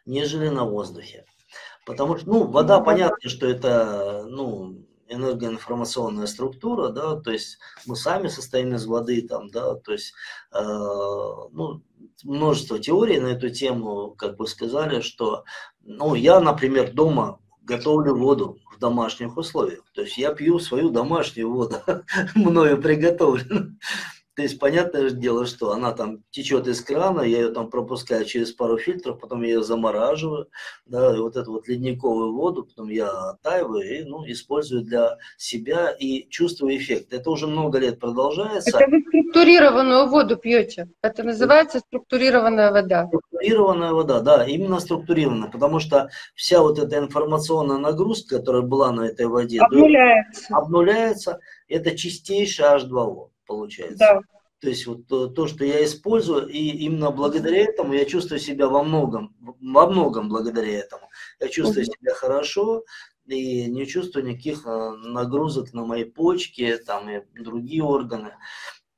[0.06, 1.24] нежели на воздухе.
[1.84, 8.28] Потому что, ну, вода, понятно, что это, ну, энергоинформационная структура, да, то есть мы сами
[8.28, 10.12] состоим из воды, там, да, то есть,
[10.52, 11.82] э, ну,
[12.24, 15.44] множество теорий на эту тему, как вы сказали, что,
[15.82, 21.52] ну, я, например, дома готовлю воду в домашних условиях, то есть я пью свою домашнюю
[21.52, 21.76] воду,
[22.34, 23.78] мною приготовленную.
[24.36, 28.52] То есть, понятное дело, что она там течет из крана, я ее там пропускаю через
[28.52, 30.48] пару фильтров, потом я ее замораживаю,
[30.84, 35.90] да, и вот эту вот ледниковую воду, потом я оттаиваю и, ну, использую для себя
[35.90, 37.14] и чувствую эффект.
[37.14, 38.78] Это уже много лет продолжается.
[38.78, 40.90] Это вы структурированную воду пьете?
[41.00, 43.06] Это называется структурированная вода?
[43.06, 49.06] Структурированная вода, да, именно структурированная, потому что вся вот эта информационная нагрузка, которая была на
[49.06, 50.54] этой воде, обнуляется.
[50.54, 51.40] обнуляется.
[51.68, 53.98] Это чистейшее H2O получается.
[53.98, 54.20] Да.
[54.60, 58.68] То есть вот то, то, что я использую, и именно благодаря этому я чувствую себя
[58.68, 61.08] во многом, во многом благодаря этому.
[61.40, 61.92] Я чувствую угу.
[61.92, 62.84] себя хорошо
[63.26, 68.34] и не чувствую никаких э, нагрузок на мои почки там, и другие органы.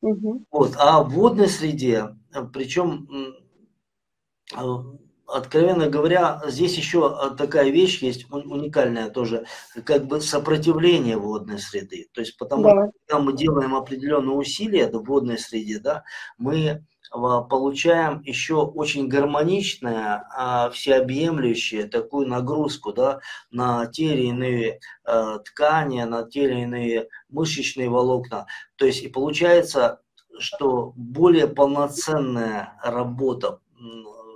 [0.01, 0.45] Угу.
[0.51, 0.75] Вот.
[0.79, 3.09] А в водной среде, э, причем
[4.55, 4.63] э,
[5.29, 9.45] откровенно говоря, здесь еще а, такая вещь есть уникальная тоже,
[9.85, 12.09] как бы сопротивление водной среды.
[12.12, 12.71] То есть потому да.
[12.71, 16.05] что когда мы делаем определенные усилия в водной среде, да,
[16.38, 24.81] мы а, получаем еще очень гармоничное, а, всеобъемлющее такую нагрузку да, на те или иные
[25.45, 28.47] ткани, на те или иные мышечные волокна.
[28.77, 30.01] То есть и получается,
[30.38, 33.61] что более полноценная работа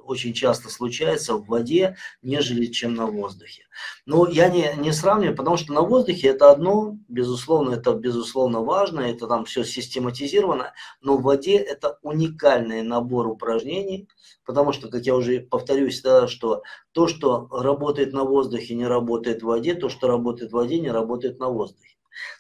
[0.04, 3.64] очень часто случается в воде, нежели чем на воздухе.
[4.06, 9.00] Но я не, не сравниваю, потому что на воздухе это одно, безусловно, это безусловно важно,
[9.00, 14.08] это там все систематизировано, но в воде это уникальный набор упражнений,
[14.44, 16.62] потому что, как я уже повторюсь, да, что
[16.92, 20.90] то, что работает на воздухе, не работает в воде, то, что работает в воде, не
[20.90, 21.96] работает на воздухе.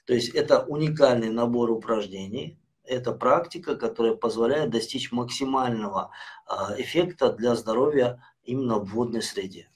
[0.06, 2.58] То есть это уникальный набор упражнений,
[2.94, 6.10] это практика, которая позволяет достичь максимального
[6.46, 9.68] а, эффекта для здоровья именно в водной среде.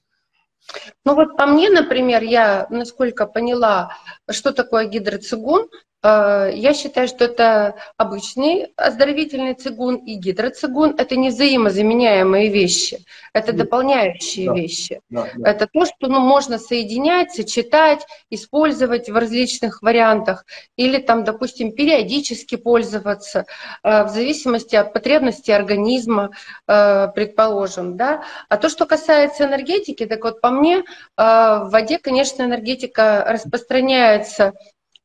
[1.04, 3.96] Ну вот по мне, например, я, насколько поняла,
[4.30, 5.68] что такое гидроцигун,
[6.06, 10.94] я считаю, что это обычный оздоровительный цигун и гидроцигун.
[10.98, 14.54] Это не взаимозаменяемые вещи, это дополняющие да.
[14.54, 15.00] вещи.
[15.10, 15.50] Да, да.
[15.50, 20.44] Это то, что ну, можно соединять, сочетать, использовать в различных вариантах
[20.76, 23.46] или там, допустим, периодически пользоваться
[23.82, 26.30] э, в зависимости от потребностей организма,
[26.66, 27.96] э, предположим.
[27.96, 28.22] Да?
[28.48, 30.84] А то, что касается энергетики, так вот по мне,
[31.16, 34.52] в воде, конечно, энергетика распространяется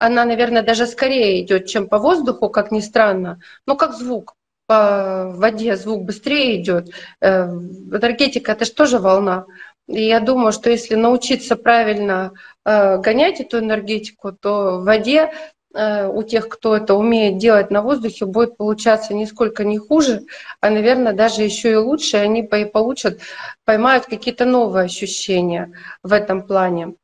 [0.02, 4.34] она, наверное, даже скорее идет, чем по воздуху, как ни странно, ну как звук
[4.66, 6.90] по воде звук быстрее идет.
[7.20, 9.46] Э, энергетика это же тоже волна.
[9.88, 12.32] И я думаю, что если научиться правильно
[12.66, 15.34] э, гонять эту энергетику, то в воде
[15.76, 20.24] э, у тех, кто это умеет делать на воздухе, будет получаться нисколько не хуже,
[20.62, 22.18] а, наверное, даже еще и лучше.
[22.18, 23.20] Они получат,
[23.66, 26.96] поймают какие-то новые ощущения в этом плане.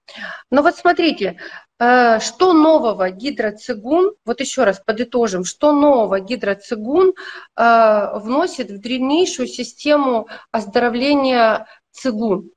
[0.50, 1.38] Но вот смотрите,
[1.80, 7.14] что нового гидроцигун, вот еще раз подытожим, что нового гидроцигун
[7.56, 12.50] вносит в древнейшую систему оздоровления цигун?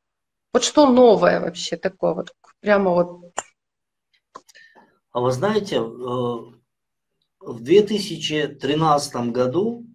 [0.52, 3.32] Вот что новое вообще такое, вот прямо вот?
[5.12, 9.86] А вы знаете, э, в 2013 году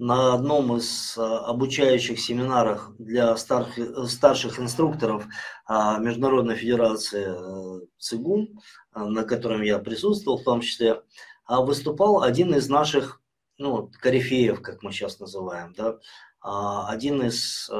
[0.00, 5.26] на одном из э, обучающих семинарах для старших, инструкторов
[5.66, 8.60] а, Международной Федерации э, ЦИГУН,
[8.94, 11.02] на котором я присутствовал в том числе,
[11.44, 13.20] а, выступал один из наших
[13.58, 15.98] ну, корифеев, как мы сейчас называем, да,
[16.40, 17.70] а, один из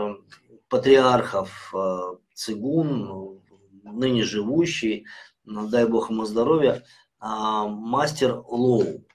[0.68, 1.98] патриархов э,
[2.34, 3.42] цигун,
[3.82, 5.06] ныне живущий,
[5.44, 6.84] ну, дай бог ему здоровья,
[7.18, 9.06] а, мастер Лоу.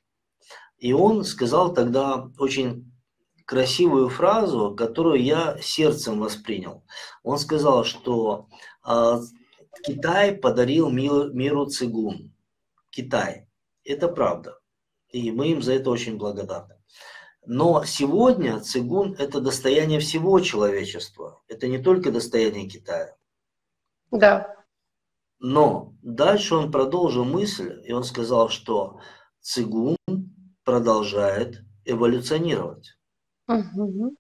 [0.80, 2.92] И он сказал тогда очень
[3.46, 6.84] красивую фразу, которую я сердцем воспринял.
[7.24, 8.48] Он сказал, что
[8.84, 9.22] а,
[9.84, 12.34] Китай подарил миру, миру цигун.
[12.90, 13.48] Китай.
[13.84, 14.60] Это правда.
[15.10, 16.76] И мы им за это очень благодарны.
[17.46, 21.44] Но сегодня цигун– это достояние всего человечества.
[21.48, 23.16] Это не только достояние Китая.
[24.10, 24.56] Да.
[25.38, 29.00] Но дальше он продолжил мысль, и он сказал, что
[29.42, 29.98] цигун
[30.64, 32.98] продолжает эволюционировать.
[33.48, 34.16] Угу.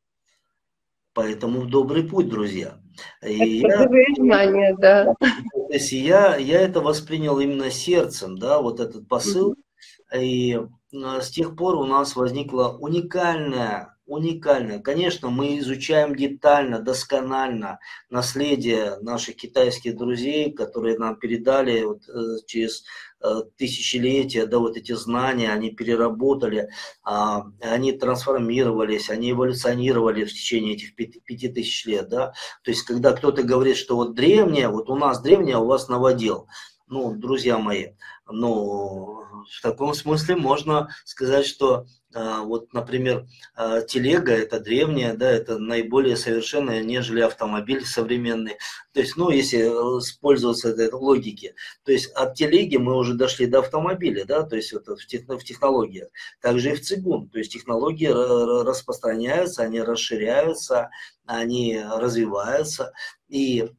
[1.14, 2.78] Поэтому в добрый путь, друзья.
[3.24, 5.14] И это я, знания, да.
[5.20, 9.52] То есть я, я это воспринял именно сердцем, да, вот этот посыл.
[9.52, 10.20] Угу.
[10.20, 10.60] И
[10.92, 14.80] с тех пор у нас возникла уникальная, уникальная.
[14.80, 22.84] Конечно, мы изучаем детально, досконально наследие наших китайских друзей, которые нам передали вот, э, через
[23.22, 26.70] э, тысячелетия, да, вот эти знания, они переработали,
[27.04, 32.34] а, они трансформировались, они эволюционировали в течение этих пяти, тысяч лет, да.
[32.63, 35.88] То есть, когда кто-то говорит, что вот древнее, вот у нас древнее, а у вас
[35.88, 36.48] новодел,
[36.88, 37.94] ну, друзья мои,
[38.28, 45.58] ну, в таком смысле можно сказать, что вот, например, а, телега это древняя, да, это
[45.58, 48.58] наиболее совершенная, нежели автомобиль современный.
[48.93, 53.60] То есть, ну, если использоваться этой логике, то есть от телеги мы уже дошли до
[53.60, 56.08] автомобиля, да, то есть это в, тех, в технологиях.
[56.41, 60.89] Также и в цигун, то есть технологии распространяются, они расширяются,
[61.25, 62.93] они развиваются.
[63.28, 63.69] И а,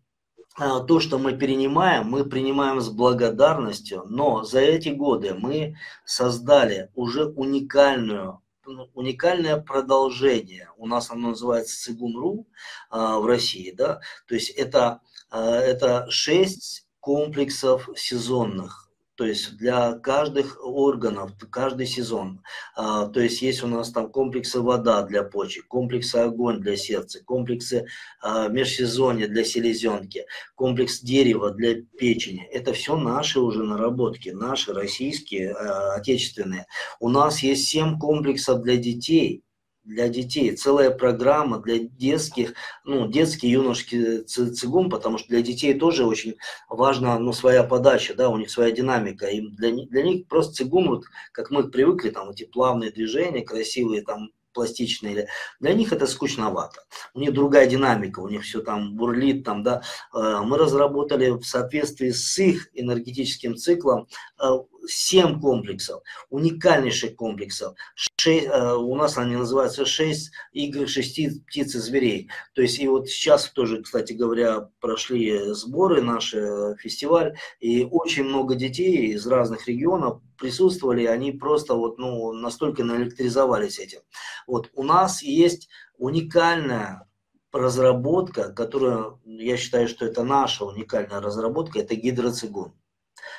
[0.57, 7.27] то, что мы перенимаем, мы принимаем с благодарностью, но за эти годы мы создали уже
[7.27, 10.71] уникальную ну, уникальное продолжение.
[10.77, 12.49] У нас оно называется Цигун.ру
[12.90, 18.86] а, в России, да, то есть это, а, это шесть комплексов сезонных
[19.16, 22.42] то есть для каждых органов, каждый сезон.
[22.76, 27.24] А, то есть есть у нас там комплексы вода для почек, комплексы огонь для сердца,
[27.24, 27.87] комплексы
[28.20, 32.46] а, межсезонья для селезенки, комплекс дерева для печени.
[32.52, 36.66] Это все наши уже наработки, наши российские, а, отечественные.
[37.00, 39.42] У нас есть семь комплексов для детей,
[39.87, 46.05] для детей, целая программа для детских, ну, детский юношеский цигун, потому что для детей тоже
[46.05, 46.37] очень
[46.68, 50.88] важна, ну, своя подача, да, у них своя динамика, и для, для них просто цигун,
[50.88, 55.29] вот, как мы привыкли, там, эти плавные движения, красивые, там, пластичные,
[55.61, 56.81] для них это скучновато.
[57.14, 59.83] У них другая динамика, у них все там бурлит, там, да.
[60.14, 64.09] Э, мы разработали в соответствии с их энергетическим циклом
[64.40, 64.49] э,
[64.87, 67.77] 7 комплексов, уникальнейших комплексов.
[67.94, 72.31] 6, э, у нас они называются 6 игр 6 птиц и зверей.
[72.55, 78.25] То есть и вот сейчас тоже, кстати говоря, прошли сборы, наш э, фестиваль, и очень
[78.25, 84.01] много детей из разных регионов присутствовали, они просто вот, ну, настолько наэлектризовались этим.
[84.46, 85.68] Вот у нас есть
[85.99, 87.07] уникальная
[87.53, 92.73] разработка, которая, я считаю, что это наша уникальная разработка, это гидроцигун.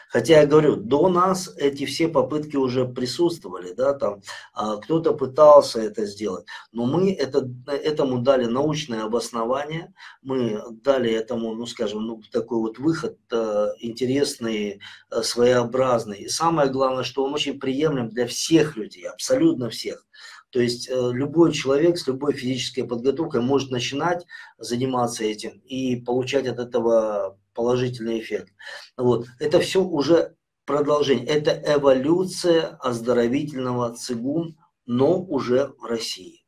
[0.09, 4.21] Хотя я говорю, до нас эти все попытки уже присутствовали, да, там
[4.53, 11.53] а, кто-то пытался это сделать, но мы это, этому дали научное обоснование, мы дали этому,
[11.55, 14.79] ну скажем, ну, такой вот выход э, интересный,
[15.11, 16.19] э, своеобразный.
[16.19, 20.05] И самое главное, что он очень приемлем для всех людей, абсолютно всех.
[20.49, 24.25] То есть э, любой человек с любой физической подготовкой может начинать
[24.57, 28.53] заниматься этим и получать от этого положительный эффект.
[28.95, 29.25] Вот.
[29.39, 30.35] Это все уже
[30.65, 34.55] продолжение, это эволюция оздоровительного цигун,
[34.85, 36.43] но уже в России.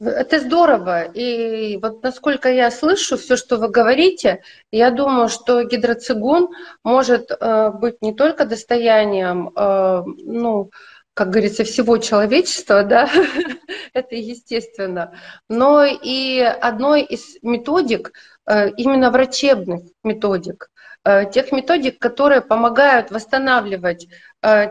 [0.00, 1.04] Это здорово.
[1.04, 6.50] И вот насколько я слышу все, что вы говорите, я думаю, что гидроцигун
[6.82, 10.70] может э, быть не только достоянием, э, ну,
[11.14, 13.08] как говорится, всего человечества, да,
[13.94, 15.14] это естественно,
[15.48, 18.12] но и одной из методик,
[18.46, 20.70] именно врачебных методик,
[21.06, 24.08] Э, тех методик, которые помогают восстанавливать э,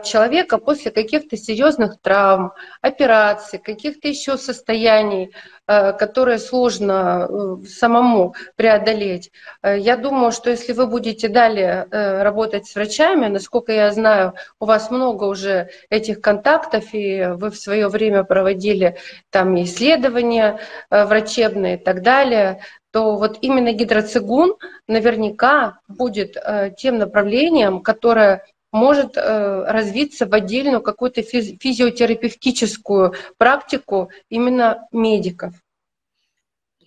[0.04, 5.32] человека после каких-то серьезных травм, операций, каких-то еще состояний,
[5.66, 9.32] э, которые сложно самому преодолеть.
[9.62, 14.90] Я думаю, что если вы будете далее работать с врачами, насколько я знаю, у вас
[14.90, 18.96] много уже этих контактов, и вы в свое время проводили
[19.30, 20.60] там исследования
[20.90, 22.60] врачебные и так далее,
[22.94, 24.54] то вот именно гидроцигун
[24.86, 28.44] наверняка будет э, тем направлением, которое
[28.74, 35.54] может э, развиться в отдельную какую-то физиотерапевтическую практику именно медиков.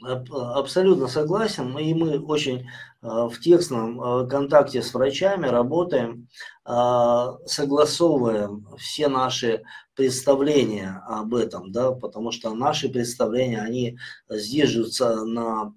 [0.03, 1.75] Абсолютно согласен.
[1.79, 2.65] И мы очень э,
[3.01, 6.27] в тесном контакте с врачами работаем,
[6.65, 9.63] согласовываем все наши
[9.95, 13.97] представления об этом, да, потому что наши представления, они
[14.29, 15.73] сдерживаются на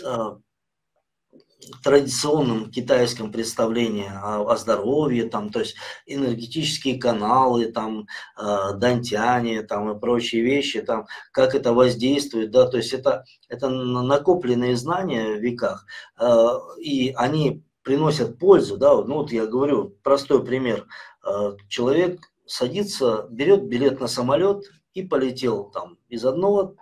[0.00, 0.36] Э,
[1.82, 8.06] традиционном китайском представлении о, о здоровье, там, то есть энергетические каналы, там,
[8.38, 13.68] э, дантяне, там, и прочие вещи, там, как это воздействует, да, то есть это, это
[13.68, 15.86] накопленные знания в веках,
[16.18, 16.48] э,
[16.80, 20.86] и они приносят пользу, да, ну вот я говорю, простой пример,
[21.26, 24.64] э, человек садится, берет билет на самолет
[24.94, 26.76] и полетел там из одного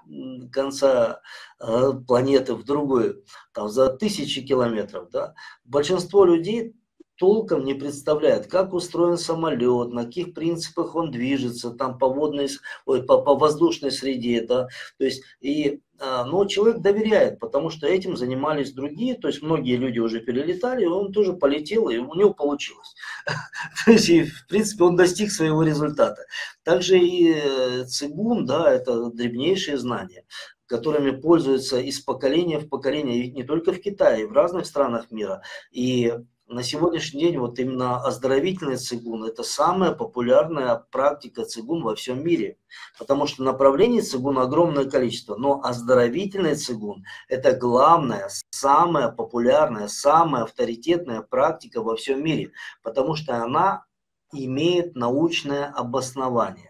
[0.53, 1.21] конца
[1.61, 5.35] э, планеты в другой, там за тысячи километров, да.
[5.65, 6.75] Большинство людей
[7.21, 12.49] толком не представляет, как устроен самолет, на каких принципах он движется, там по водной,
[12.87, 17.87] ой, по, по воздушной среде, да, то есть и а, но человек доверяет, потому что
[17.87, 22.15] этим занимались другие, то есть многие люди уже перелетали, и он тоже полетел, и у
[22.15, 22.95] него получилось.
[23.85, 26.25] То есть, и, в принципе, он достиг своего результата.
[26.63, 30.25] Также и э, цигун, да, это древнейшие знания
[30.71, 35.43] которыми пользуются из поколения в поколение, ведь не только в Китае, в разных странах мира.
[35.73, 36.15] И
[36.51, 42.59] на сегодняшний день вот именно оздоровительный цигун– это самая популярная практика цигун во всем мире.
[42.99, 51.23] Потому что направлений цигун огромное количество, но оздоровительный цигун– это главная, самая популярная, самая авторитетная
[51.23, 52.51] практика во всем мире.
[52.83, 53.85] Потому что она
[54.33, 56.70] имеет научное обоснование.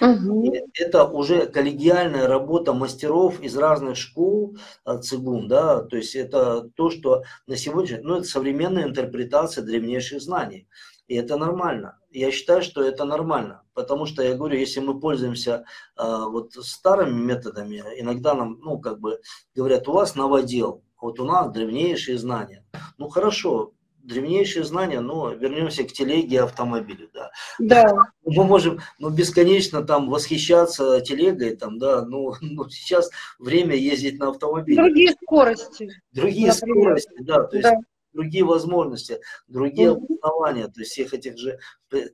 [0.00, 0.54] Угу.
[0.74, 6.90] Это уже коллегиальная работа мастеров из разных школ а, цигун, да, то есть это то,
[6.90, 10.68] что на сегодня, ну, это современная интерпретация древнейших знаний.
[11.08, 11.98] И это нормально.
[12.10, 15.64] Я считаю, что это нормально, потому что я говорю, если мы пользуемся
[15.96, 19.18] э, вот старыми методами, иногда нам, ну, как бы
[19.54, 22.64] говорят, у вас новодел, вот у нас древнейшие знания.
[22.98, 23.72] Ну, хорошо,
[24.08, 27.30] древнейшие знания, но вернемся к телеге и автомобилю, да.
[27.58, 27.92] Да.
[28.24, 34.30] Мы можем ну, бесконечно там восхищаться телегой, там, да, ну, ну сейчас время ездить на
[34.30, 34.82] автомобиле.
[34.82, 35.90] Другие скорости.
[36.12, 36.98] Другие например.
[36.98, 37.76] скорости, да, то есть да.
[38.12, 40.04] другие возможности, другие угу.
[40.04, 41.58] обоснования, то есть всех этих же,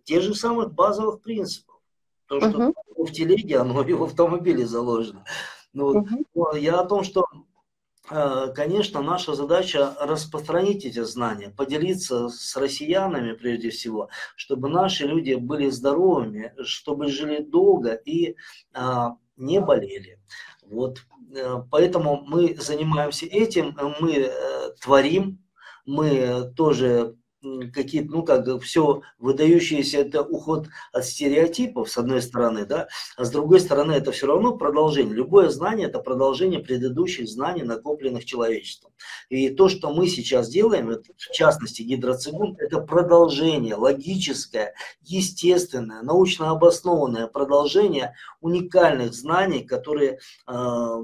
[0.05, 1.81] тех же самых базовых принципов.
[2.27, 3.05] То, что угу.
[3.05, 5.25] в телеге, оно и в автомобиле заложено.
[5.73, 6.57] Ну, угу.
[6.57, 7.27] Я о том, что
[8.09, 15.71] конечно, наша задача распространить эти знания, поделиться с россиянами прежде всего, чтобы наши люди были
[15.71, 18.37] здоровыми, чтобы жили долго и
[18.75, 20.19] а, не болели.
[20.67, 20.99] Вот.
[21.35, 25.43] Э, поэтому мы занимаемся этим, мы э, творим,
[25.87, 27.17] мы тоже
[27.73, 33.31] какие-то, ну, как все выдающиеся, это уход от стереотипов, с одной стороны, да, а с
[33.31, 35.15] другой стороны, это все равно продолжение.
[35.15, 38.93] Любое знание– это продолжение предыдущих знаний, накопленных человечеством.
[39.29, 47.27] И то, что мы сейчас делаем, в частности, гидроцигун, это продолжение, логическое, естественное, научно обоснованное
[47.27, 50.99] продолжение уникальных знаний, которые э,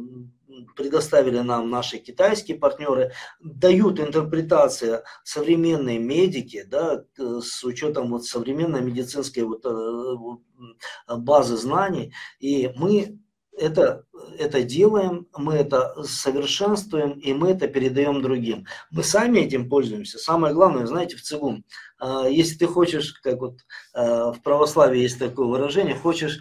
[0.77, 9.43] предоставили нам наши китайские партнеры, дают интерпретации современные медики, да, с учетом вот современной медицинской
[9.43, 13.19] вот, э, базы знаний, и мы
[13.61, 14.05] это,
[14.39, 18.67] это делаем, мы это совершенствуем, и мы это передаем другим.
[18.91, 20.19] Мы сами этим пользуемся.
[20.19, 21.65] Самое главное, знаете, в цигун,
[22.01, 23.59] э, если ты хочешь, как вот
[23.95, 26.41] э, в православии есть такое выражение, хочешь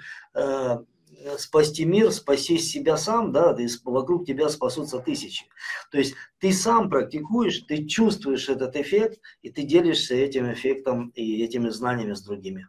[1.37, 5.45] спасти мир, спаси себя сам, да, и вокруг тебя спасутся тысячи.
[5.91, 11.43] То есть ты сам практикуешь, ты чувствуешь этот эффект, и ты делишься этим эффектом и
[11.43, 12.67] этими знаниями с другими.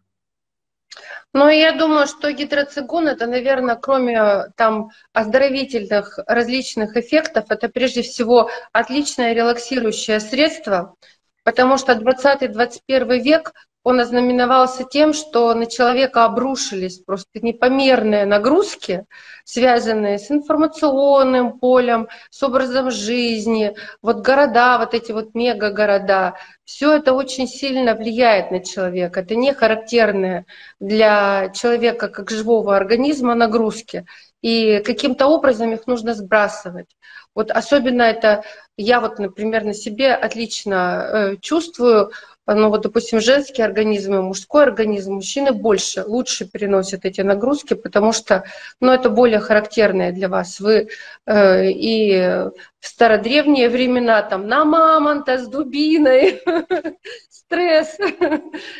[1.33, 8.51] Ну, я думаю, что гидроцигун это, наверное, кроме там оздоровительных различных эффектов, это прежде всего
[8.73, 10.97] отличное релаксирующее средство,
[11.45, 13.53] потому что 20-21 век
[13.83, 19.07] он ознаменовался тем, что на человека обрушились просто непомерные нагрузки,
[19.45, 26.35] связанные с информационным полем, с образом жизни, вот города, вот эти вот мегагорода.
[26.65, 29.21] Все это очень сильно влияет на человека.
[29.21, 30.45] Это не характерные
[30.79, 34.05] для человека как живого организма нагрузки.
[34.43, 36.97] И каким-то образом их нужно сбрасывать.
[37.35, 38.45] Вот особенно это
[38.77, 42.11] я вот, например, на себе отлично э, чувствую,
[42.55, 48.13] ну вот, допустим, женский организм и мужской организм, мужчины больше, лучше переносят эти нагрузки, потому
[48.13, 48.45] что,
[48.81, 50.61] ну, это более характерное для вас.
[50.61, 50.89] Вы
[51.27, 56.43] э, и в стародревние времена там на мамонта с дубиной,
[57.31, 57.97] стресс.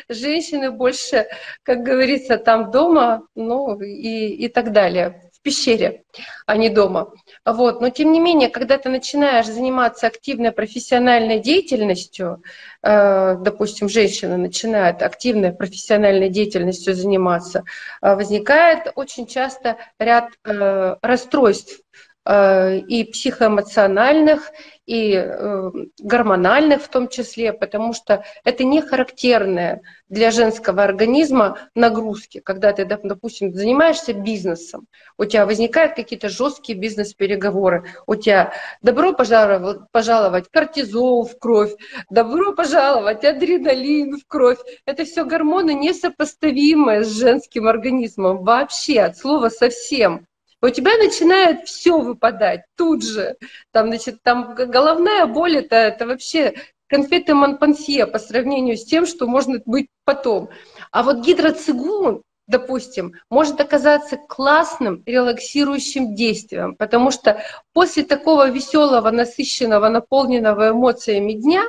[0.09, 1.27] Женщины больше,
[1.63, 6.03] как говорится, там дома, ну и, и так далее пещере,
[6.45, 7.11] а не дома.
[7.45, 7.81] Вот.
[7.81, 12.43] Но тем не менее, когда ты начинаешь заниматься активной профессиональной деятельностью,
[12.83, 17.63] э, допустим, женщина начинает активной профессиональной деятельностью заниматься,
[18.01, 21.81] э, возникает очень часто ряд э, расстройств
[22.27, 24.51] и психоэмоциональных,
[24.85, 32.41] и э, гормональных в том числе, потому что это не характерные для женского организма нагрузки.
[32.41, 40.49] Когда ты, допустим, занимаешься бизнесом, у тебя возникают какие-то жесткие бизнес-переговоры, у тебя добро пожаловать
[40.51, 41.71] кортизол в кровь,
[42.09, 44.59] добро пожаловать адреналин в кровь.
[44.85, 50.27] Это все гормоны несопоставимые с женским организмом вообще, от слова совсем
[50.61, 53.35] у тебя начинает все выпадать тут же.
[53.71, 56.53] Там, значит, там головная боль это, это вообще
[56.87, 60.49] конфеты Монпансье по сравнению с тем, что может быть потом.
[60.91, 67.41] А вот гидроцигун, допустим, может оказаться классным релаксирующим действием, потому что
[67.73, 71.63] после такого веселого, насыщенного, наполненного эмоциями дня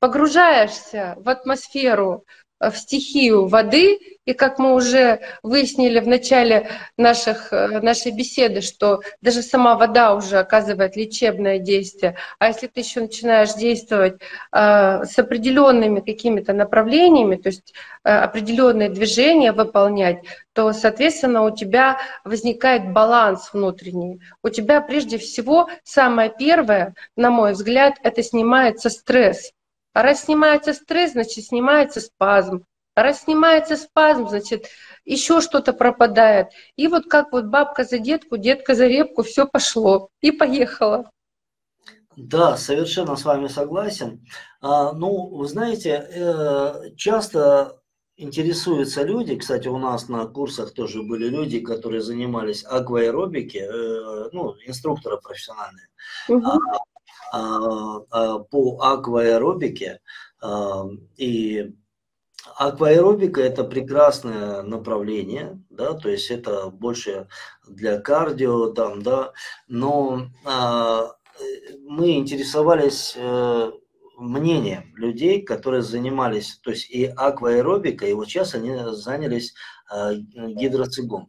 [0.00, 2.24] погружаешься в атмосферу
[2.60, 3.98] в стихию воды.
[4.26, 10.14] И как мы уже выяснили в начале наших, э, нашей беседы, что даже сама вода
[10.14, 12.16] уже оказывает лечебное действие.
[12.38, 14.20] А если ты еще начинаешь действовать
[14.52, 17.72] э, с определенными какими-то направлениями, то есть
[18.04, 20.18] э, определенные движения выполнять,
[20.52, 24.20] то, соответственно, у тебя возникает баланс внутренний.
[24.42, 29.52] У тебя прежде всего самое первое, на мой взгляд, это снимается стресс.
[29.94, 32.64] Раз снимается стресс, значит, снимается спазм.
[32.94, 34.66] Раз снимается спазм, значит,
[35.04, 36.48] еще что-то пропадает.
[36.76, 41.10] И вот как вот бабка за детку, детка за репку, все пошло и поехало.
[42.16, 44.24] Да, совершенно с вами согласен.
[44.60, 47.80] А, ну, вы знаете, э, часто
[48.16, 54.54] интересуются люди, кстати, у нас на курсах тоже были люди, которые занимались акваэробики, э, ну,
[54.66, 55.86] инструкторы профессиональные.
[56.28, 56.60] Угу.
[57.32, 60.00] А, а, по акваэробике.
[60.42, 60.84] А,
[61.16, 61.72] и
[62.56, 67.28] акваэробика– это прекрасное направление, да, то есть это больше
[67.68, 69.32] для кардио, там, да,
[69.68, 70.28] но
[71.86, 73.72] мы интересовались э,
[74.18, 79.54] мнением людей, которые занимались, то есть и акваэробикой, и вот сейчас они занялись
[80.22, 81.28] гидроцигом.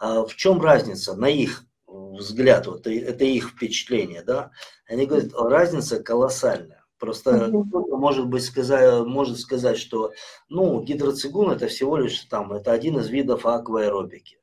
[0.00, 1.67] В чем разница на их
[2.18, 4.50] взгляд, вот это их впечатление, да,
[4.86, 6.84] они говорят, разница колоссальная.
[6.98, 7.96] Просто mm-hmm.
[7.96, 10.12] может быть сказать, может сказать, что
[10.48, 14.40] ну гидроцигун это всего лишь там это один из видов акваэробики.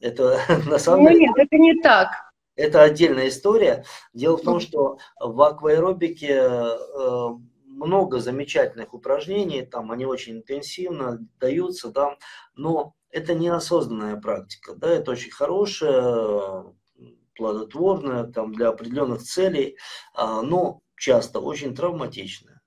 [0.00, 1.26] Это на самом ну, деле.
[1.26, 2.08] Нет, это не так.
[2.56, 3.84] Это отдельная история.
[4.12, 7.28] Дело в том, что в акваэробике э,
[7.64, 12.16] много замечательных упражнений, там они очень интенсивно даются, да,
[12.54, 16.64] но это неосознанная практика, да, это очень хорошая
[17.34, 19.76] плодотворная там, для определенных целей,
[20.14, 22.60] а, но часто очень травматичная.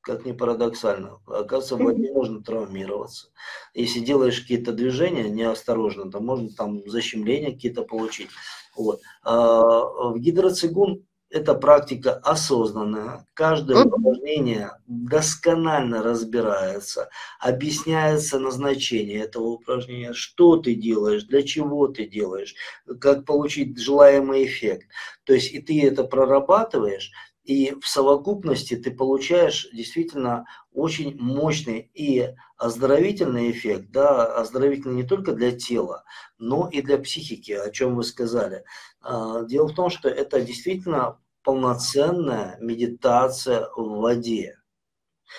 [0.00, 3.28] Как ни парадоксально, оказывается, в воде можно травмироваться.
[3.72, 8.28] Если делаешь какие-то движения неосторожно, то можно там защемления какие-то получить.
[8.74, 9.00] Вот.
[9.22, 17.08] А в гидроцигун эта практика осознанная, каждое упражнение досконально разбирается,
[17.40, 22.54] объясняется назначение этого упражнения, что ты делаешь, для чего ты делаешь,
[23.00, 24.88] как получить желаемый эффект.
[25.24, 27.10] То есть и ты это прорабатываешь,
[27.44, 35.32] И в совокупности ты получаешь действительно очень мощный и оздоровительный эффект, да, оздоровительный не только
[35.32, 36.04] для тела,
[36.38, 38.64] но и для психики, о чем вы сказали.
[39.00, 44.61] А, дело в том, что это действительно полноценная медитация в воде.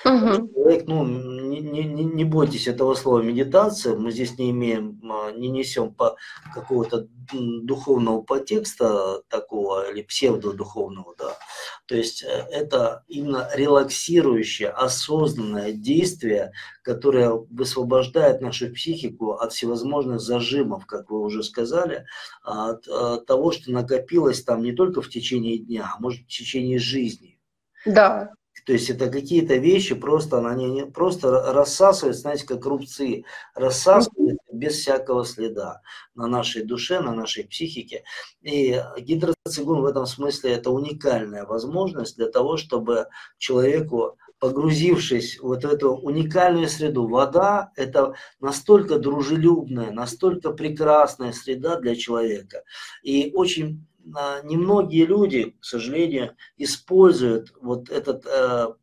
[0.06, 0.50] Угу.
[0.54, 5.50] Человек, ну, не, не, не бойтесь этого слова медитация, мы здесь не имеем, а, не
[5.50, 6.18] несем по
[6.54, 11.38] какого-то духовного подтекста такого или псевдодуховного, да.
[11.86, 20.86] То есть э, это именно релаксирующее, осознанное действие, которое высвобождает нашу психику от всевозможных зажимов,
[20.86, 22.06] как вы уже сказали,
[22.42, 26.80] от, от того, что накопилось там не только в течение дня, а может в течение
[26.80, 27.40] жизни.
[27.86, 28.32] Да.
[28.66, 35.26] То есть это какие-то вещи просто, они просто рассасывают, знаете, как рубцы, рассасывают без всякого
[35.26, 35.82] следа
[36.16, 38.04] на нашей душе, на нашей психике.
[38.42, 43.08] И гидроцигун в этом смысле это уникальная возможность для того, чтобы
[43.38, 47.08] человеку погрузившись вот в эту уникальную среду.
[47.08, 52.64] Вода– это настолько дружелюбная, настолько прекрасная среда для человека.
[53.04, 58.74] И очень немногие люди, к сожалению, используют вот этот э,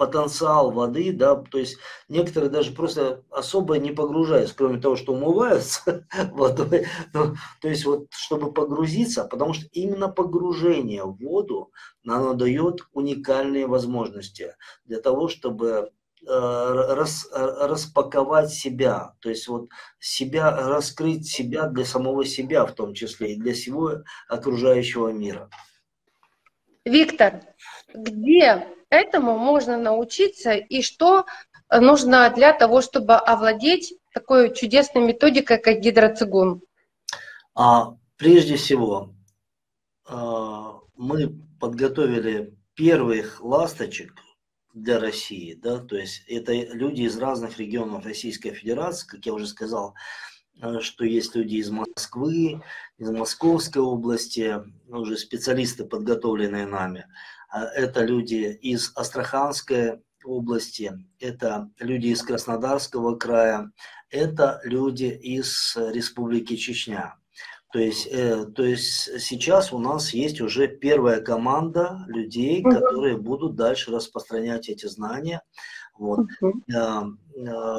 [0.00, 1.76] потенциал воды, да, то есть
[2.08, 8.06] некоторые даже просто особо не погружаются, кроме того, что умываются водой, ну, то есть вот
[8.10, 11.70] чтобы погрузиться, потому что именно погружение в воду,
[12.06, 15.90] оно дает уникальные возможности для того, чтобы
[16.26, 19.68] рас, э, распаковать себя, то есть вот
[19.98, 25.50] себя, раскрыть себя для самого себя в том числе и для всего окружающего мира.
[26.84, 27.42] Виктор,
[27.94, 31.26] где этому можно научиться и что
[31.70, 36.62] нужно для того, чтобы овладеть такой чудесной методикой, как гидроцигун?
[37.54, 39.14] А, прежде всего,
[40.06, 44.14] а, мы подготовили первых ласточек–
[44.72, 49.46] для России, да, то есть это люди из разных регионов Российской Федерации, как я уже
[49.46, 49.94] сказал,
[50.62, 52.62] э, что есть люди из Москвы,
[52.98, 54.56] из Московской области,
[54.88, 57.06] уже специалисты, подготовленные нами.
[57.48, 63.72] А это люди из Астраханской области, это люди из Краснодарского края,
[64.08, 67.19] это люди из Республики Чечня.
[67.72, 72.70] То есть, э, то есть сейчас у нас есть уже первая команда людей, угу.
[72.70, 75.42] которые будут дальше распространять эти знания.
[75.96, 76.26] Вот.
[76.40, 76.62] Угу.
[76.74, 77.02] Э,
[77.36, 77.76] э,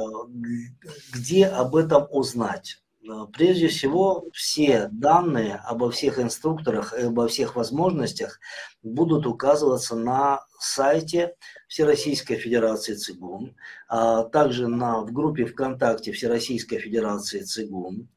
[1.12, 2.82] где об этом узнать?
[3.04, 8.38] Э, прежде всего, все данные обо всех инструкторах и обо всех возможностях
[8.82, 11.34] будут указываться на сайте
[11.68, 13.56] Всероссийской Федерации ЦИГУН,
[13.88, 18.08] а также на, в группе ВКонтакте Всероссийской Федерации ЦИГУН.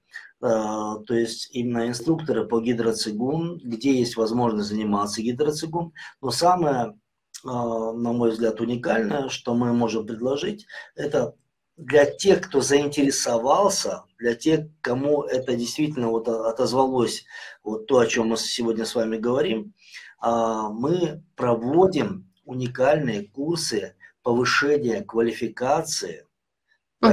[0.48, 5.92] А, то есть именно инструкторы по гидроцигун, где есть возможность заниматься гидроцигун.
[6.22, 7.00] Но самое,
[7.44, 11.34] а, на мой взгляд, уникальное, что мы можем предложить, это
[11.78, 17.26] для тех, кто заинтересовался, для тех, кому это действительно вот отозвалось,
[17.64, 19.74] вот то, о чем мы сегодня с вами говорим,
[20.20, 26.25] а, мы проводим уникальные курсы повышения квалификации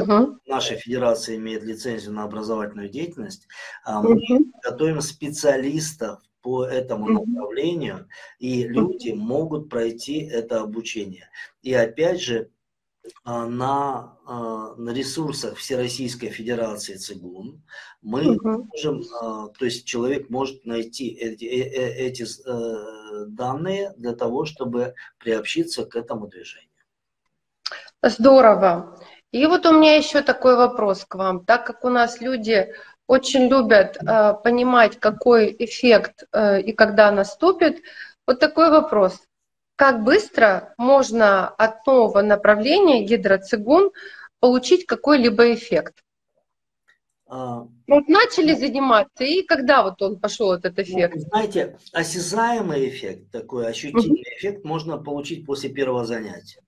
[0.01, 0.38] Угу.
[0.47, 3.47] Наша федерация имеет лицензию на образовательную деятельность.
[3.84, 4.53] А мы угу.
[4.62, 11.30] готовим специалистов по этому направлению, и люди могут пройти это обучение.
[11.62, 12.51] И опять же,
[13.24, 17.62] а, на, а, на ресурсах Всероссийской Федерации ЦИГУН
[18.01, 18.68] мы угу.
[18.72, 24.95] можем, то есть человек может найти эти, э, э, эти э, данные для того, чтобы
[25.18, 26.68] приобщиться к этому движению.
[28.03, 28.99] Здорово.
[29.33, 31.45] И вот у меня еще такой вопрос к вам.
[31.45, 32.74] Так как у нас люди
[33.07, 37.83] очень любят э, понимать, какой эффект э, и когда наступит,
[38.26, 39.20] вот такой вопрос.
[39.76, 43.91] Как быстро можно от нового направления гидроцигун
[44.39, 46.05] получить какой-либо эффект?
[47.26, 51.14] А, вот начали начали и когда вот он пошел, этот ну, эффект?
[51.16, 54.37] Ну, знаете, осязаемый эффект, такой ощутимый uh-huh.
[54.37, 56.61] эффект можно получить после первого занятия.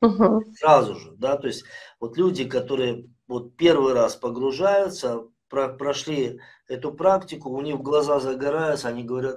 [0.00, 0.54] Угу.
[0.56, 1.64] Сразу же, да, то есть
[1.98, 8.88] вот люди, которые вот первый раз погружаются, про, прошли эту практику, у них глаза загораются,
[8.88, 9.36] они говорят,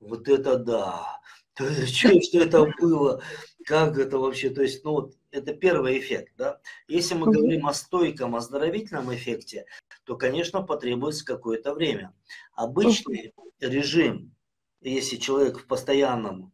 [0.00, 1.20] вот это да,
[1.54, 3.22] что, что это было,
[3.64, 6.58] как это вообще, то есть, ну, вот, это первый эффект, да.
[6.88, 9.66] Если мы говорим о стойком оздоровительном эффекте,
[10.04, 12.12] то, конечно, потребуется какое-то время.
[12.54, 14.34] Обычный режим,
[14.80, 16.52] если человек в постоянном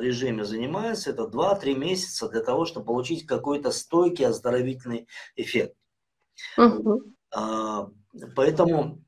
[0.00, 5.76] режиме занимается, это 2-3 месяца для того, чтобы получить какой-то стойкий оздоровительный эффект.
[6.56, 7.12] Угу.
[8.34, 9.02] Поэтому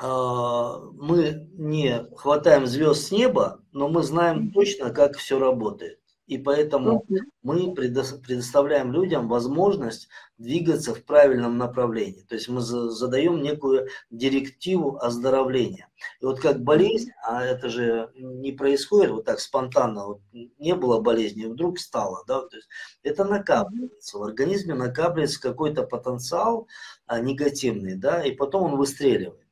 [0.00, 6.00] мы не хватаем звезд с неба, но мы знаем точно, как все работает.
[6.26, 7.04] И поэтому
[7.42, 10.08] мы предоставляем людям возможность
[10.38, 12.22] двигаться в правильном направлении.
[12.22, 15.88] То есть мы задаем некую директиву оздоровления.
[16.20, 21.00] И вот как болезнь, а это же не происходит вот так спонтанно, вот не было
[21.00, 22.68] болезни, вдруг стало, да, то есть
[23.02, 26.68] это накапливается, в организме накапливается какой-то потенциал
[27.06, 29.45] а, негативный, да, и потом он выстреливает.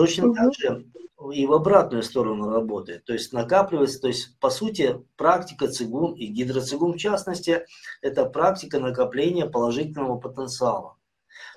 [0.00, 0.34] Точно угу.
[0.34, 0.86] так же
[1.34, 3.04] и в обратную сторону работает.
[3.04, 7.66] То есть накапливается, то есть по сути практика цигун и гидроцигун в частности,
[8.00, 10.96] это практика накопления положительного потенциала,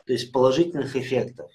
[0.05, 1.49] то есть положительных эффектов.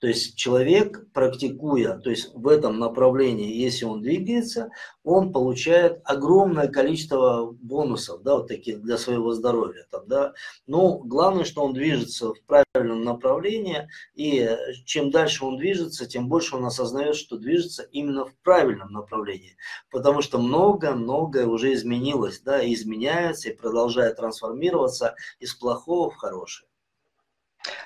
[0.00, 4.70] То есть человек, практикуя, то есть в этом направлении, если он двигается,
[5.04, 9.86] он получает огромное количество бонусов, да, вот таких для своего здоровья.
[9.90, 10.32] Там, да.
[10.66, 14.48] Но главное, что он движется в правильном направлении, и
[14.86, 19.58] чем дальше он движется, тем больше он осознает, что движется именно в правильном направлении.
[19.90, 26.69] Потому что много-многое уже изменилось, да, и изменяется, и продолжает трансформироваться из плохого в хорошее.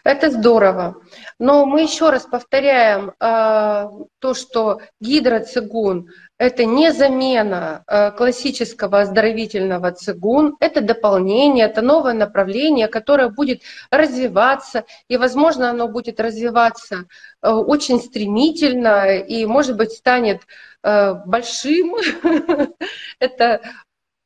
[0.05, 0.97] Это здорово.
[1.39, 6.09] Но мы еще раз повторяем э, то, что гидроцигун–
[6.39, 14.85] это не замена э, классического оздоровительного цигун, это дополнение, это новое направление, которое будет развиваться,
[15.09, 17.07] и, возможно, оно будет развиваться
[17.41, 20.43] э, очень стремительно и, может быть, станет
[20.83, 21.97] э, большим.
[23.21, 23.61] Это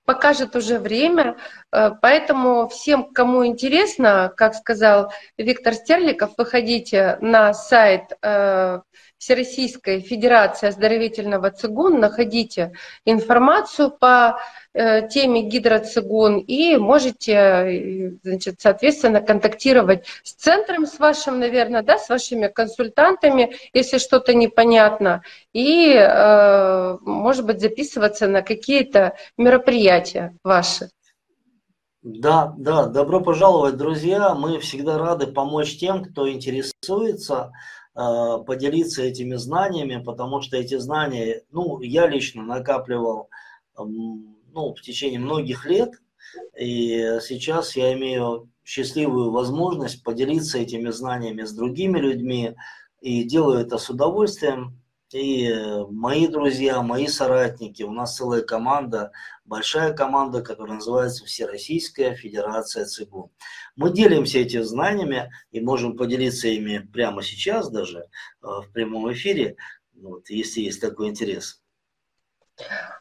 [0.08, 1.36] покажет уже время.
[1.70, 8.80] Э, поэтому всем, кому интересно, как сказал Виктор Стерликов, выходите на сайт э,
[9.18, 12.72] Всероссийской Федерации оздоровительного цигун, находите
[13.04, 14.40] информацию по
[15.10, 22.08] теме гидроцигун и можете, э, значит, соответственно, контактировать с центром, с вашим, наверное, да, с
[22.08, 25.22] вашими консультантами, если что-то непонятно,
[25.52, 30.90] и, э, может быть, записываться на какие-то мероприятия ваши.
[32.02, 34.34] Да, да, добро пожаловать, друзья.
[34.34, 37.50] Мы всегда рады помочь тем, кто интересуется
[38.00, 43.28] Э, поделиться этими знаниями, потому что эти знания, ну, я лично накапливал
[44.52, 45.90] ну, в течение многих лет,
[46.58, 52.54] и сейчас я имею счастливую возможность поделиться этими знаниями с другими людьми,
[53.00, 54.80] и делаю это с удовольствием.
[55.10, 55.50] И
[55.90, 59.10] мои друзья, мои соратники, у нас целая команда,
[59.46, 63.32] большая команда, которая называется Всероссийская Федерация ЦИГУ.
[63.74, 68.04] Мы делимся этими знаниями и можем поделиться ими прямо сейчас даже э,
[68.42, 69.56] в прямом эфире,
[69.94, 71.62] вот, если есть такой интерес.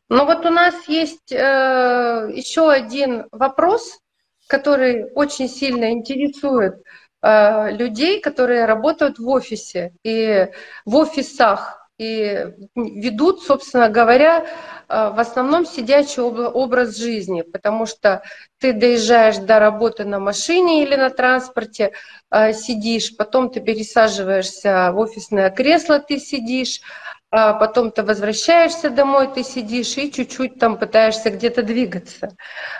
[0.09, 3.99] Ну вот у нас есть э, еще один вопрос,
[4.47, 6.81] который очень сильно интересует
[7.21, 10.47] э, людей, которые работают в офисе и
[10.85, 14.45] в офисах и ведут, собственно говоря,
[14.87, 18.21] э, в основном сидячий образ жизни, потому что
[18.59, 21.93] ты доезжаешь до работы на машине или на транспорте,
[22.29, 26.81] э, сидишь, потом ты пересаживаешься в офисное кресло, ты сидишь,
[27.29, 32.35] потом ты возвращаешься домой, ты сидишь и чуть-чуть там пытаешься где-то двигаться.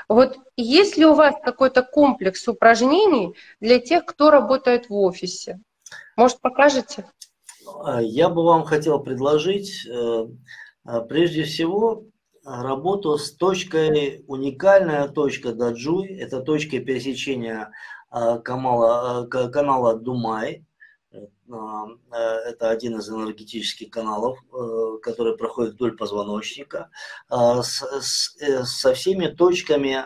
[0.08, 5.60] Вот есть ли у вас какой-то комплекс упражнений для тех, кто работает в офисе?
[6.16, 7.06] Может, покажете?
[7.84, 10.28] А, я бы вам хотел предложить э,
[10.86, 12.06] а, прежде всего
[12.46, 17.72] работу с точкой, уникальная точка Даджуй, это точка пересечения
[18.10, 20.66] а, канала, канала Думай,
[21.50, 26.90] это один из энергетических каналов, э, который проходит вдоль позвоночника,
[27.30, 30.06] со всеми точками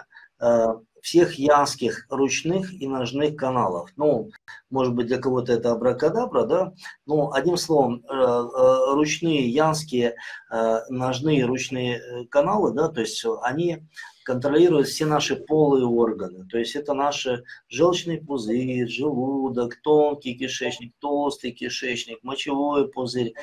[1.01, 3.89] всех янских ручных и ножных каналов.
[3.97, 4.29] Ну,
[4.69, 6.73] может быть, для кого-то это абракадабра, да?
[7.05, 10.15] Но, одним словом, э, э, ручные янские
[10.51, 13.87] э, ножные ручные каналы, да, то есть они
[14.31, 16.47] контролируют все наши полые органы.
[16.47, 23.33] То есть это наши желчный пузырь, желудок, тонкий кишечник, толстый кишечник, мочевой пузырь,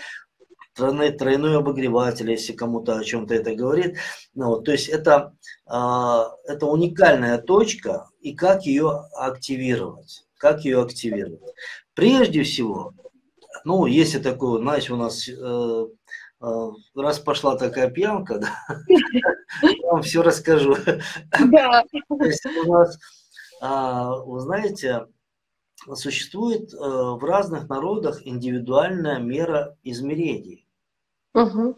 [0.75, 3.99] тройной, тройной обогреватель, если кому-то о чем-то это говорит.
[4.35, 5.35] Ну, вот, то есть это,
[5.67, 10.25] э, это уникальная точка, и как ее активировать.
[10.39, 11.55] Как ее активировать?
[11.93, 12.95] Прежде всего,
[13.65, 15.87] ну, если такое, знаете, у нас э,
[16.41, 18.49] раз пошла такая пьянка, да,
[19.63, 20.77] я вам все расскажу.
[21.51, 21.85] Да.
[22.09, 22.99] То есть у нас,
[23.61, 25.07] а, вы знаете,
[25.95, 30.67] существует э, в разных народах индивидуальная мера измерений.
[31.35, 31.77] Угу.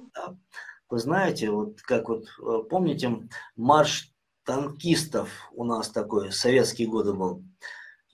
[0.88, 4.12] Вы знаете, вот как вот э, помните марш
[4.44, 7.42] танкистов у нас такой, советские годы был.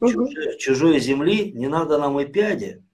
[0.00, 0.10] Угу.
[0.10, 2.84] Чужой, чужой земли не надо нам и пяди.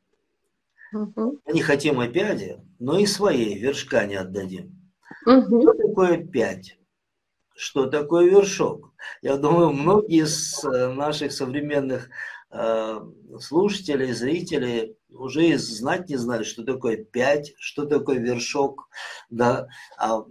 [0.92, 1.40] Угу.
[1.52, 4.78] Не хотим опяди, но и своей вершка не отдадим.
[5.26, 5.62] Угу.
[5.62, 6.78] Что такое пять?
[7.54, 8.92] Что такое вершок?
[9.20, 12.08] Я думаю, многие из э, наших современных
[12.50, 13.00] э,
[13.38, 18.88] слушателей, зрителей уже и знать не знают, что такое пять, что такое вершок,
[19.30, 19.68] да,
[19.98, 20.22] а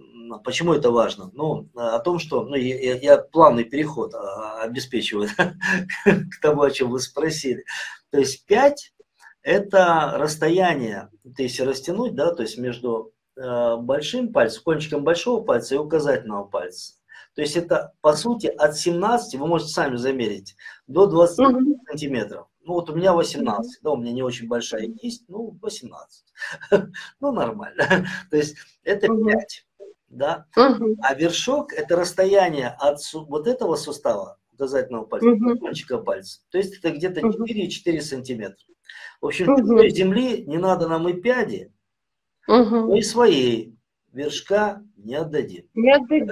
[0.43, 1.29] почему это важно?
[1.33, 5.29] Ну, о том, что, ну, я, я плавный переход а, обеспечиваю
[6.05, 7.65] к тому, о чем вы спросили.
[8.09, 8.93] То есть пять
[9.43, 15.75] это расстояние, то есть растянуть, да, то есть между э, большим пальцем, кончиком большого пальца
[15.75, 16.93] и указательного пальца.
[17.33, 20.55] То есть это, по сути, от 17, вы можете сами замерить,
[20.87, 21.75] до 20 mm-hmm.
[21.87, 22.47] сантиметров.
[22.63, 26.25] Ну вот у меня 18, да, у меня не очень большая кисть, ну 18.
[27.19, 27.85] ну нормально.
[28.29, 29.65] То есть это 5,
[30.09, 30.45] да.
[30.55, 35.27] А вершок это расстояние от вот этого сустава, указательного пальца,
[35.59, 36.41] кончика пальца.
[36.51, 38.65] То есть это где-то 4-4 сантиметра.
[39.21, 39.87] В общем, угу.
[39.87, 41.71] земли не надо нам и пяди,
[42.47, 42.87] угу.
[42.87, 43.77] но и своей
[44.11, 45.67] вершка не отдадим.
[45.75, 46.27] Не отдадим,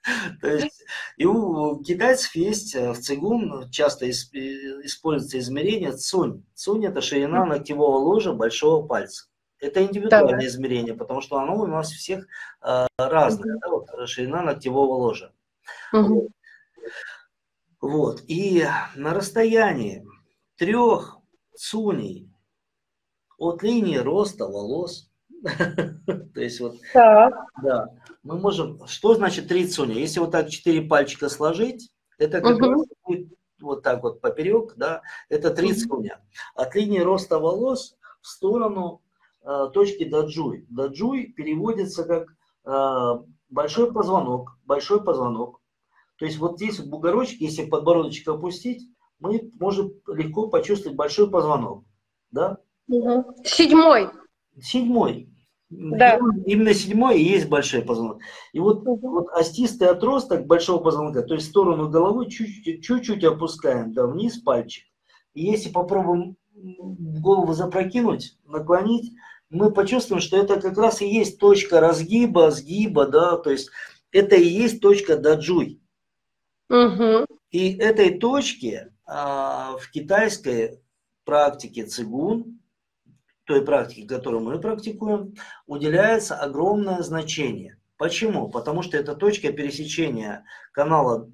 [0.40, 0.84] То есть,
[1.16, 6.44] и у китайцев есть э, в цигун часто используется измерение цунь.
[6.54, 9.26] Цунь– это ширина ногтевого ложа большого пальца.
[9.58, 12.26] Это индивидуальное измерение, потому что оно у нас всех
[12.62, 15.32] э, разное, да, вот, ширина ногтевого ложа.
[17.80, 18.22] Вот.
[18.26, 20.06] И на расстоянии
[20.60, 21.18] трех
[21.56, 22.30] цуней
[23.38, 25.10] от линии роста волос.
[26.34, 26.76] То есть вот,
[27.62, 27.88] да,
[28.22, 29.94] мы можем, что значит три цуня?
[29.94, 35.00] Если вот так четыре пальчика сложить, это как раз будет вот так вот поперек, да,
[35.30, 36.20] это три цуня.
[36.54, 39.00] От линии роста волос в сторону
[39.42, 40.66] э, точки даджуй.
[40.68, 42.34] Даджуй переводится как
[42.66, 45.62] э, большой позвонок, большой позвонок.
[46.16, 48.90] То есть вот здесь вот бугорочек, если подбородочек опустить,
[49.20, 51.84] мы можем легко почувствовать большой позвонок.
[52.30, 52.58] Да?
[52.88, 53.36] Угу.
[53.44, 54.08] Седьмой.
[54.60, 55.28] Седьмой.
[55.70, 56.18] Да.
[56.46, 58.20] Именно седьмой и есть большой позвонок.
[58.52, 59.08] И вот, угу.
[59.08, 64.84] вот остистый отросток большого позвонка, то есть в сторону головы чуть-чуть опускаем, да, вниз пальчик.
[65.34, 69.12] И если попробуем голову запрокинуть, наклонить,
[69.48, 73.70] мы почувствуем, что это как раз и есть точка разгиба, сгиба, да, то есть
[74.10, 75.80] это и есть точка даджуй.
[76.68, 77.26] Угу.
[77.50, 80.80] И этой точке в китайской
[81.24, 82.60] практике цигун,
[83.44, 85.34] той практике, которую мы практикуем,
[85.66, 87.78] уделяется огромное значение.
[87.96, 88.48] Почему?
[88.48, 91.28] Потому что это точка пересечения канала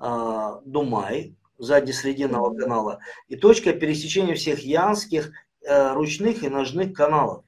[0.00, 7.44] э, Думай, сзади срединного канала, и точка пересечения всех янских э, ручных и ножных каналов.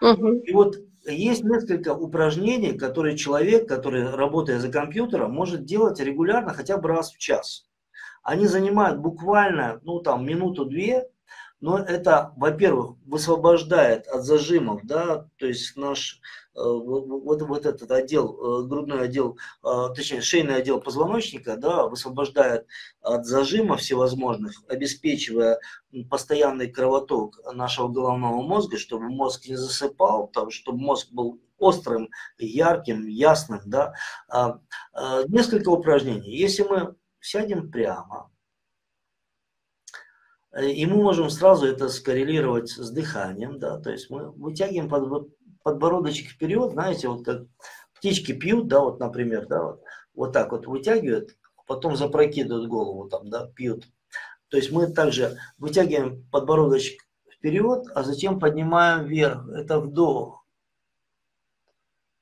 [0.00, 0.28] Угу.
[0.44, 6.78] И вот есть несколько упражнений, которые человек, который работая за компьютером, может делать регулярно хотя
[6.78, 7.66] бы раз в час.
[8.26, 11.08] Они занимают буквально, ну там, минуту-две,
[11.60, 16.20] но это, во-первых, высвобождает от зажимов, да, то есть наш
[16.56, 22.66] э, вот, вот этот отдел, э, грудной отдел, э, точнее шейный отдел позвоночника, да, высвобождает
[23.00, 25.60] от зажимов всевозможных, обеспечивая
[26.10, 33.06] постоянный кровоток нашего головного мозга, чтобы мозг не засыпал, там, чтобы мозг был острым, ярким,
[33.06, 33.94] ясным, да.
[34.28, 34.58] А,
[35.28, 36.36] несколько упражнений.
[36.36, 36.96] Если мы
[37.26, 38.30] сядем прямо.
[40.58, 45.28] И мы можем сразу это скоррелировать с дыханием, да, то есть мы вытягиваем под,
[45.62, 47.42] подбородочек вперед, знаете, вот как
[47.94, 49.82] птички пьют, да, вот, например, да, вот,
[50.14, 53.86] вот так вот вытягивают, потом запрокидывают голову там, да, пьют.
[54.48, 60.46] То есть мы также вытягиваем подбородочек вперед, а затем поднимаем вверх, это вдох.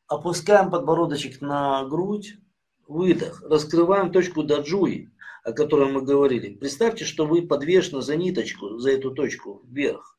[0.08, 2.38] Опускаем подбородочек на грудь,
[2.86, 3.42] выдох.
[3.42, 5.10] Раскрываем точку даджуи,
[5.42, 6.54] о которой мы говорили.
[6.54, 10.18] Представьте, что вы подвешены за ниточку, за эту точку вверх.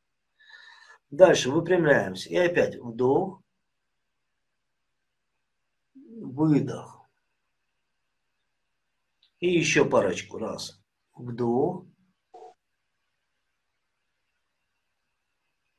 [1.10, 2.28] Дальше выпрямляемся.
[2.30, 3.42] И опять вдох,
[5.94, 7.00] выдох.
[9.40, 10.80] И еще парочку раз.
[11.14, 11.86] Вдох,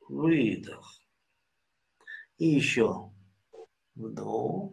[0.08, 1.02] выдох.
[2.38, 3.10] И еще
[3.96, 4.72] вдох,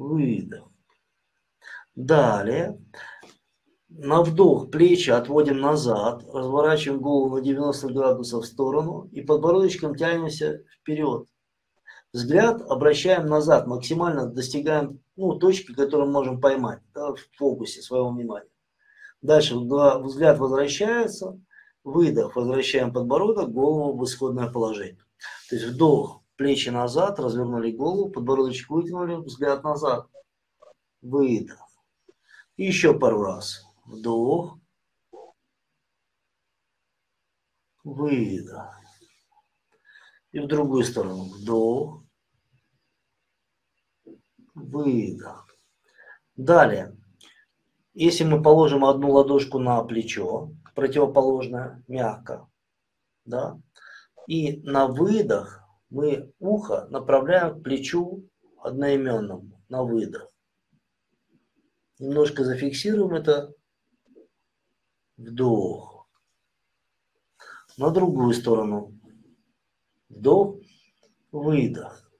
[0.00, 0.68] выдох.
[1.94, 2.80] Далее,
[3.88, 10.62] на вдох плечи отводим назад, разворачиваем голову на 90 градусов в сторону и подбородочком тянемся
[10.80, 11.26] вперед.
[12.12, 18.48] Взгляд обращаем назад, максимально достигаем ну, точки, которую можем поймать да, в фокусе своего внимания.
[19.22, 21.38] Дальше взгляд возвращается,
[21.84, 25.04] выдох, возвращаем подбородок, голову в исходное положение.
[25.50, 30.06] То есть вдох, Плечи назад, развернули голову, подбородочек вытянули, взгляд назад.
[31.02, 31.58] Выдох.
[32.56, 33.62] И еще пару раз.
[33.84, 34.58] Вдох.
[37.84, 38.74] выдох.
[40.32, 41.24] И в другую сторону.
[41.24, 42.04] Вдох,
[44.54, 45.46] выдох.
[46.36, 46.96] Далее.
[47.92, 52.48] Если мы положим одну ладошку на плечо, противоположное, мягко,
[53.26, 53.60] да,
[54.26, 55.59] и на выдох
[55.90, 58.28] мы ухо направляем к плечу
[58.62, 60.32] одноименному, на выдох.
[61.98, 63.52] Немножко зафиксируем это.
[65.16, 66.08] Вдох.
[67.76, 68.98] На другую сторону.
[70.08, 70.56] Вдох,
[71.30, 72.10] выдох.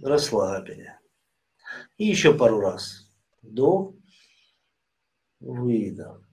[0.00, 0.98] Расслабили.
[1.96, 3.10] И еще пару раз.
[3.42, 3.94] Вдох,
[5.40, 6.23] выдох.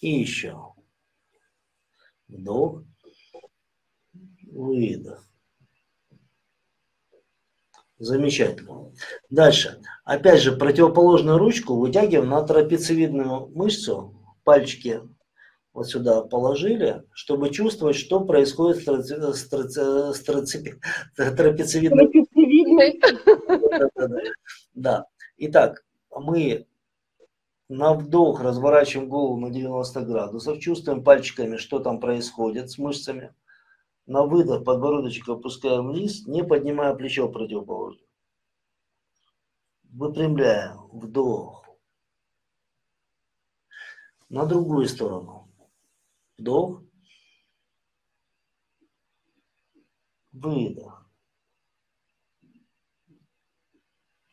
[0.00, 0.56] И еще.
[2.28, 2.84] Вдох,
[4.42, 5.26] выдох.
[7.98, 8.92] Замечательно.
[9.28, 9.82] Дальше.
[10.04, 14.16] Опять же, противоположную ручку вытягиваем на трапециевидную мышцу.
[14.42, 15.02] Пальчики
[15.74, 19.44] вот сюда положили, чтобы чувствовать, что происходит с,
[21.26, 22.10] трапециевидной.
[24.74, 25.06] Да.
[25.36, 26.66] Итак, мы
[27.70, 33.32] на вдох разворачиваем голову на 90 градусов, чувствуем пальчиками, что там происходит с мышцами.
[34.06, 38.04] На выдох подбородочек опускаем вниз, не поднимая плечо противоположное.
[39.84, 40.88] Выпрямляем.
[40.92, 41.64] Вдох.
[44.28, 45.48] На другую сторону.
[46.38, 46.82] Вдох.
[50.32, 51.08] Выдох.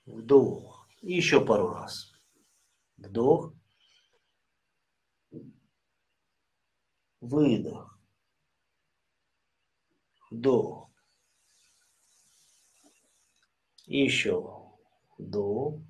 [0.08, 0.88] Вдох.
[1.04, 2.17] И еще пару раз.
[2.98, 3.54] Вдох.
[7.22, 8.00] Выдох.
[10.32, 10.90] Вдох.
[13.86, 14.42] Еще.
[15.18, 15.82] Вдох.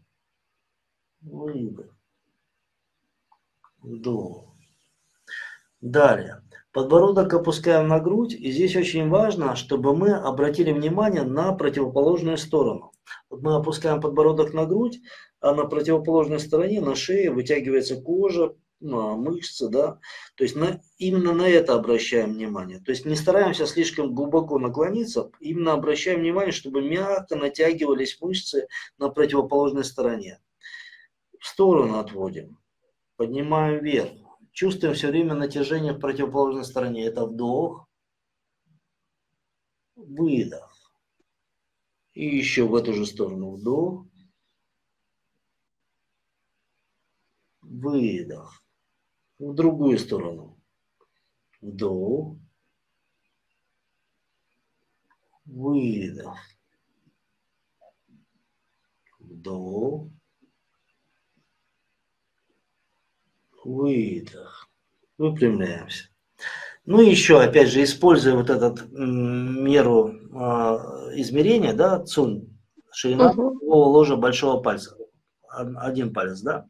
[1.21, 1.95] Выдох.
[3.79, 4.55] Вдох.
[5.81, 6.46] Далее.
[6.77, 8.35] Подбородок опускаем на грудь.
[8.35, 12.91] И здесь очень важно, чтобы мы обратили внимание на противоположную сторону.
[13.31, 14.99] Вот мы опускаем подбородок на грудь,
[15.39, 19.97] а на противоположной стороне, на шее, вытягивается кожа, ну, мышцы, да,
[20.35, 22.77] то есть на, именно на это обращаем внимание.
[22.77, 28.67] То есть не стараемся слишком глубоко наклониться, именно обращаем внимание, чтобы мягко натягивались мышцы
[28.99, 30.41] на противоположной стороне.
[31.39, 32.59] В сторону отводим,
[33.15, 34.11] поднимаем вверх,
[34.57, 37.05] чувствуем все время натяжение в противоположной стороне.
[37.05, 37.87] Это вдох,
[39.95, 40.91] выдох.
[42.13, 44.07] И еще в эту же сторону вдох,
[47.61, 48.63] выдох
[49.37, 50.59] в другую сторону.
[51.61, 52.37] Вдох.
[55.45, 56.35] Выдох.
[59.19, 60.16] Вдох.
[63.67, 64.69] Выдох.
[65.17, 66.05] Выпрямляемся.
[66.85, 72.57] Ну и еще, опять же, используя вот этот меру э, измерения, да, цун,
[72.91, 73.59] ширина угу.
[73.61, 74.95] ложа большого пальца,
[75.49, 76.65] один палец, да,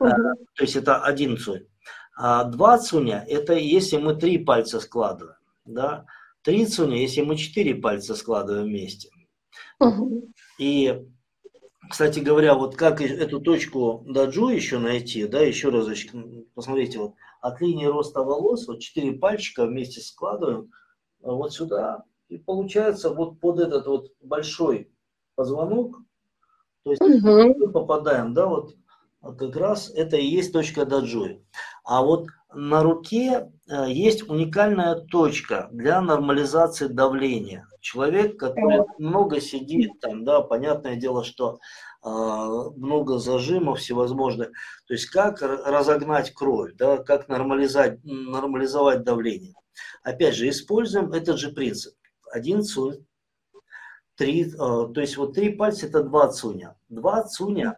[0.00, 0.10] Угу.
[0.54, 1.66] То есть это один цунь.
[2.16, 5.36] А два цуня– это если мы три пальца складываем.
[5.64, 6.06] Да?
[6.42, 9.10] Три цуня, если мы четыре пальца складываем вместе.
[9.80, 10.32] Угу.
[10.58, 11.04] И,
[11.90, 16.12] кстати говоря, вот как эту точку даджу еще найти, да, еще разочек,
[16.54, 20.70] посмотрите, вот от линии роста волос, вот четыре пальчика вместе складываем
[21.20, 24.90] вот сюда, и получается вот под этот вот большой
[25.34, 25.98] позвонок,
[26.84, 27.54] то есть угу.
[27.58, 28.74] мы попадаем, да, вот
[29.20, 31.44] а как раз это и есть точка даджуи.
[31.84, 37.67] А вот на руке э, есть уникальная точка для нормализации давления.
[37.80, 41.58] Человек, который много сидит, там, да, понятное дело, что
[42.04, 44.48] э, много зажимов всевозможных.
[44.86, 49.54] То есть как разогнать кровь, да, как нормализовать, нормализовать давление.
[50.02, 51.94] Опять же, используем этот же принцип.
[52.32, 53.06] Один цунь,
[54.16, 56.76] три, э, то есть вот три пальца это два цуня.
[56.88, 57.76] Два цуня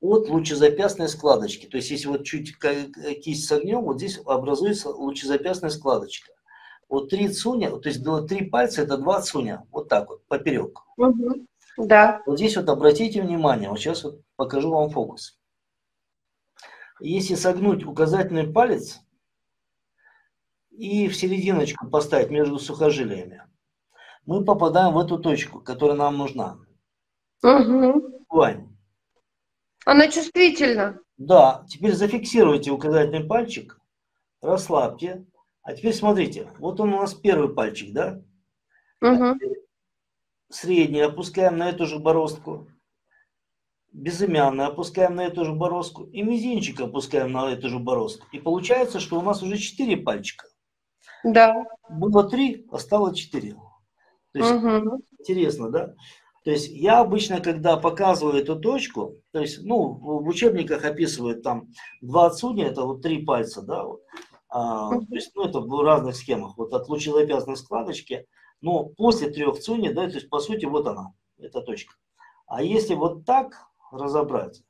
[0.00, 1.66] от лучезапястной складочки.
[1.66, 2.56] То есть, если вот чуть
[3.22, 6.32] кисть согнем, вот здесь образуется лучезапястная складочка.
[6.88, 10.80] Вот три цуня, то есть три пальца это два цуня, вот так вот, поперек.
[10.96, 11.46] Угу.
[11.76, 12.22] Да.
[12.26, 15.38] Вот здесь вот обратите внимание, вот сейчас вот покажу вам фокус.
[17.00, 19.00] Если согнуть указательный палец
[20.70, 23.42] и в серединочку поставить между сухожилиями,
[24.24, 26.58] мы попадаем в эту точку, которая нам нужна.
[27.42, 28.24] Угу.
[28.30, 28.68] Вань,
[29.84, 30.98] она чувствительна.
[31.16, 33.80] Да, теперь зафиксируйте указательный пальчик,
[34.40, 35.24] расслабьте.
[35.68, 38.22] А теперь смотрите, вот он у нас первый пальчик, да?
[39.02, 39.38] Угу.
[40.48, 42.68] Средний опускаем на эту же бороздку.
[43.92, 48.26] безымянный опускаем на эту же бороздку и мизинчик опускаем на эту же бороздку.
[48.32, 50.46] И получается, что у нас уже 4 пальчика.
[51.22, 51.66] Да.
[51.90, 53.52] Было 3, а стало 4.
[53.52, 55.02] То есть, угу.
[55.18, 55.94] интересно, да?
[56.44, 61.68] То есть я обычно, когда показываю эту точку, то есть, ну, в учебниках описывают там
[62.00, 64.00] два отсюда, это вот три пальца, да, вот,
[64.48, 68.26] а, то есть, ну, это в разных схемах, вот от лучезапястной складочки,
[68.60, 71.94] но после трех цуни, да, то есть, по сути, вот она, эта точка.
[72.46, 74.62] А если вот так разобрать,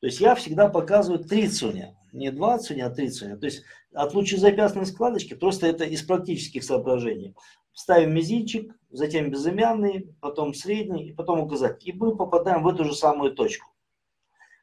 [0.00, 3.36] то есть я всегда показываю три цуня, не два цуня, а три цуня.
[3.36, 3.62] То есть
[3.92, 7.36] от лучезапястной складочки, просто это из практических соображений.
[7.72, 11.86] Ставим мизинчик, затем безымянный, потом средний и потом указать.
[11.86, 13.70] И мы попадаем в эту же самую точку.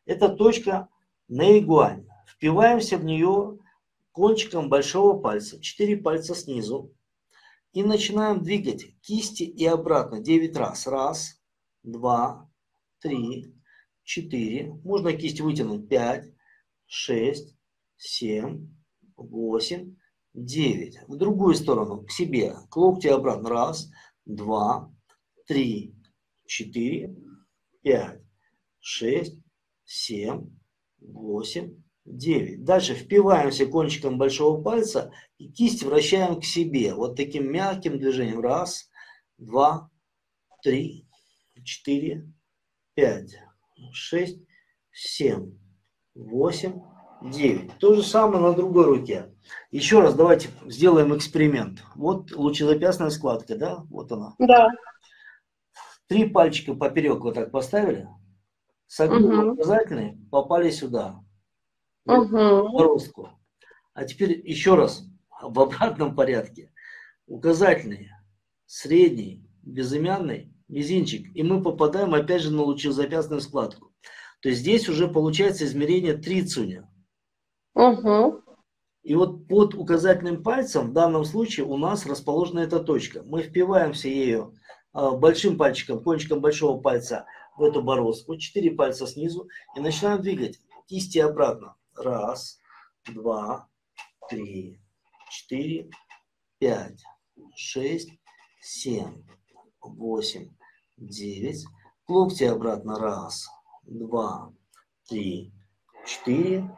[0.06, 0.90] Это точка
[1.30, 2.06] на игуань.
[2.28, 3.59] Впиваемся в нее
[4.20, 6.94] кончиком большого пальца, 4 пальца снизу.
[7.72, 10.88] И начинаем двигать кисти и обратно 9 раз.
[10.88, 11.42] Раз,
[11.84, 12.52] два,
[13.00, 13.56] три,
[14.04, 14.74] четыре.
[14.84, 16.34] Можно кисть вытянуть 5,
[16.88, 17.56] 6,
[17.96, 18.68] 7,
[19.16, 19.96] 8,
[20.34, 21.00] 9.
[21.08, 22.56] В другую сторону, к себе.
[22.70, 23.48] К локте обратно.
[23.48, 23.90] Раз,
[24.26, 24.94] два,
[25.48, 25.96] три,
[26.46, 27.16] четыре,
[27.84, 28.22] пять,
[28.80, 29.40] шесть,
[29.86, 30.58] семь,
[31.00, 32.64] восемь, девять.
[32.64, 36.94] Дальше впиваемся кончиком большого пальца и кисть вращаем к себе.
[36.94, 38.42] Вот таким мягким движением.
[38.42, 38.90] Раз,
[39.38, 39.90] два,
[40.64, 41.08] три,
[41.64, 42.28] четыре,
[42.96, 43.40] пять,
[43.92, 44.40] шесть,
[44.92, 45.58] семь,
[46.16, 46.82] восемь,
[47.22, 47.78] 9.
[47.80, 49.34] То же самое на другой руке.
[49.72, 51.84] Еще раз давайте сделаем эксперимент.
[51.96, 53.84] Вот лучезапястная складка, да?
[53.90, 54.36] Вот она.
[54.40, 54.70] Да.
[56.08, 58.08] Три пальчика поперек вот так поставили.
[58.88, 59.52] Согнули угу.
[59.54, 61.20] указательные, попали сюда.
[62.06, 63.00] Угу.
[63.94, 65.06] А теперь еще раз
[65.42, 66.72] в обратном порядке.
[67.28, 68.10] Указательный,
[68.66, 71.28] средний, безымянный, мизинчик.
[71.36, 73.94] И мы попадаем опять же на лучезапястную складку.
[74.42, 76.90] То есть здесь уже получается измерение 3 цуня.
[77.76, 78.44] Угу.
[79.04, 83.24] И вот под указательным пальцем в данном случае у нас расположена эта точка.
[83.24, 84.56] Мы впиваемся ею
[84.92, 87.26] а, большим пальчиком, кончиком большого пальца
[87.58, 91.76] в эту бороздку, четыре пальца снизу и начинаем двигать кисти обратно.
[92.00, 92.62] Раз,
[93.06, 93.68] два,
[94.30, 94.82] три,
[95.30, 95.90] четыре,
[96.58, 97.04] пять,
[97.56, 98.12] шесть,
[98.62, 99.26] семь,
[99.82, 100.56] восемь,
[100.96, 101.66] девять.
[102.08, 102.98] Локти обратно.
[102.98, 103.50] Раз,
[103.84, 104.54] два,
[105.10, 105.52] три,
[106.06, 106.74] четыре,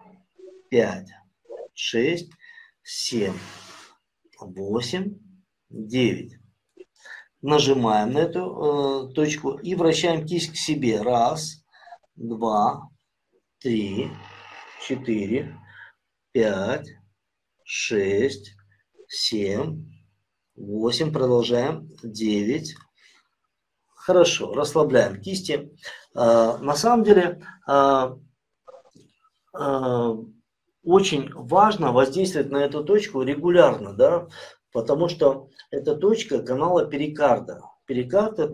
[0.72, 1.09] пять,
[1.76, 2.32] шесть,
[2.82, 3.38] семь,
[4.39, 5.19] восемь,
[5.69, 6.39] девять.
[7.43, 11.01] Нажимаем на эту э, точку и вращаем кисть к себе.
[11.01, 11.63] Раз,
[12.15, 12.89] два,
[13.59, 14.09] три,
[14.92, 15.58] четыре,
[16.34, 16.89] пять,
[17.64, 18.52] шесть,
[19.08, 19.86] семь,
[20.54, 21.14] восемь.
[21.14, 21.88] Продолжаем.
[22.04, 22.76] Девять.
[23.96, 25.72] Хорошо, расслабляем кисти.
[26.14, 28.16] Э, на самом деле э,
[29.58, 30.16] э,
[30.84, 34.28] очень важно воздействовать на эту точку регулярно, да,
[34.74, 37.62] потому что это точка канала перикарда.
[37.92, 38.54] Перикард– это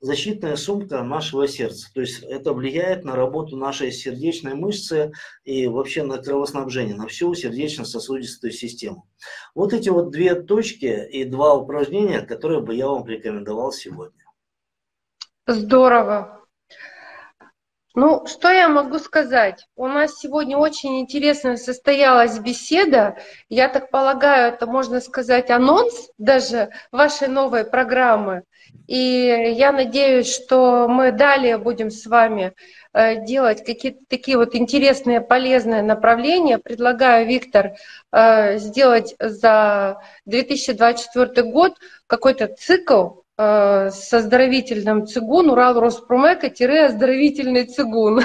[0.00, 1.90] защитная сумка нашего сердца.
[1.92, 5.12] То есть это влияет на работу нашей сердечной мышцы
[5.44, 9.06] и вообще на кровоснабжение, на всю сердечно-сосудистую систему.
[9.54, 14.24] Вот эти вот две точки и два упражнения, которые бы я вам рекомендовал сегодня.
[15.46, 16.39] Здорово.
[17.96, 19.66] Ну, что я могу сказать?
[19.74, 23.16] У нас сегодня очень интересная состоялась беседа.
[23.48, 28.44] Я так полагаю, это можно сказать анонс даже вашей новой программы.
[28.86, 32.52] И я надеюсь, что мы далее будем с вами
[32.92, 36.58] э, делать какие-то такие вот интересные, полезные направления.
[36.58, 37.72] Предлагаю, Виктор,
[38.12, 41.74] э, сделать за 2024 год
[42.06, 48.22] какой-то цикл с оздоровительным цигун, Урал Роспромека-оздоровительный цигун.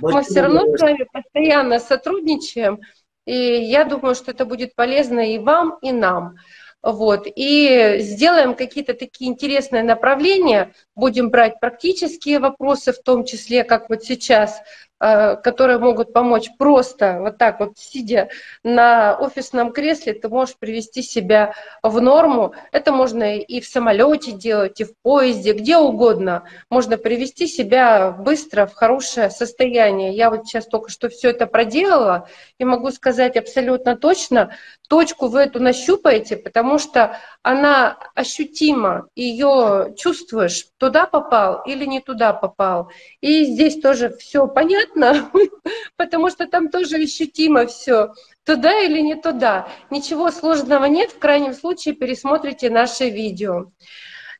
[0.00, 2.80] Мы все равно с вами постоянно сотрудничаем,
[3.24, 6.34] и я думаю, что это будет полезно и вам, и нам.
[6.82, 7.28] Вот.
[7.34, 14.02] И сделаем какие-то такие интересные направления, будем брать практические вопросы, в том числе, как вот
[14.02, 14.60] сейчас,
[14.91, 18.28] Э, которые могут помочь просто вот так вот сидя
[18.62, 22.54] на офисном кресле, ты можешь привести себя в норму.
[22.70, 26.44] Это можно и в самолете делать, и в поезде, где угодно.
[26.70, 30.12] Можно привести себя быстро в хорошее состояние.
[30.12, 34.54] Я вот сейчас только что все это проделала и могу сказать абсолютно точно,
[34.88, 42.32] точку вы эту нащупаете, потому что она ощутима, ее чувствуешь, туда попал или не туда
[42.32, 42.90] попал.
[43.20, 44.91] И здесь тоже все понятно,
[45.96, 48.12] потому что там тоже ощутимо все,
[48.44, 49.68] туда или не туда.
[49.90, 53.70] Ничего сложного нет, в крайнем случае пересмотрите наше видео.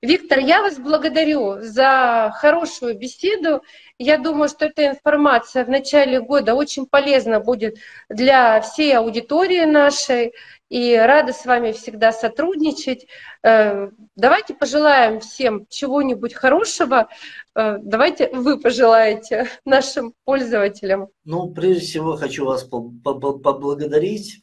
[0.03, 3.63] Виктор, я вас благодарю за хорошую беседу.
[3.99, 7.77] Я думаю, что эта информация в начале года очень полезна будет
[8.09, 10.33] для всей аудитории нашей.
[10.73, 13.07] И рада с вами всегда сотрудничать.
[13.43, 17.09] Э, давайте пожелаем всем чего-нибудь хорошего.
[17.55, 21.09] Э, давайте вы пожелаете нашим пользователям.
[21.27, 24.41] Ну, прежде всего, хочу вас поблагодарить.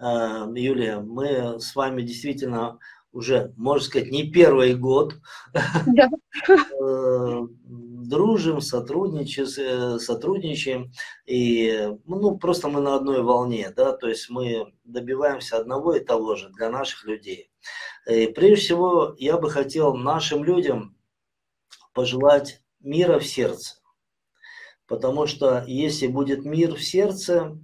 [0.00, 2.80] Э, Юлия, мы с вами действительно
[3.12, 5.14] уже, можно сказать, не первый год
[5.86, 6.08] да.
[8.12, 10.92] Э, дружим, сотрудничаем, сотрудничаем,
[11.26, 16.36] и ну, просто мы на одной волне, да, то есть мы добиваемся одного и того
[16.36, 17.50] же для наших людей.
[18.06, 20.96] И прежде всего, я бы хотел нашим людям
[21.94, 23.76] пожелать мира в сердце,
[24.86, 27.58] потому что если будет мир в сердце,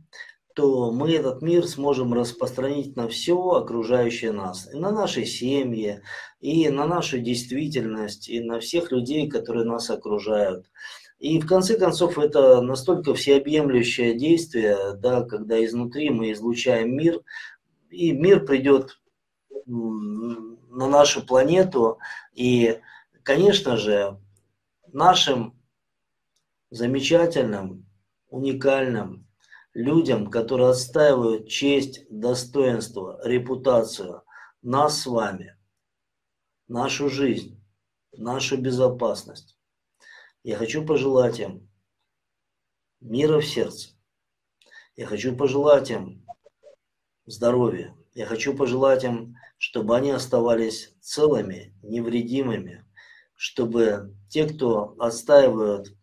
[0.58, 6.02] то мы этот мир сможем распространить на все окружающее нас, и на наши семьи,
[6.40, 10.68] и на нашу действительность, и на всех людей, которые нас окружают.
[11.20, 17.20] И в конце концов это настолько всеобъемлющее действие, да, когда изнутри мы излучаем мир,
[17.90, 18.98] и мир придет
[19.64, 22.00] на нашу планету,
[22.34, 22.80] и,
[23.22, 24.18] конечно же,
[24.92, 25.56] нашим
[26.70, 27.86] замечательным,
[28.28, 29.27] уникальным,
[29.74, 34.22] людям, которые отстаивают честь, достоинство, репутацию,
[34.62, 35.56] нас с вами,
[36.66, 37.62] нашу жизнь,
[38.12, 39.58] нашу безопасность.
[40.42, 41.68] Я хочу пожелать им
[43.00, 43.90] мира в сердце.
[44.96, 46.26] Я хочу пожелать им
[47.26, 47.94] здоровья.
[48.14, 52.84] Я хочу пожелать им, чтобы они оставались целыми, невредимыми,
[53.34, 55.96] чтобы те, кто отстаивают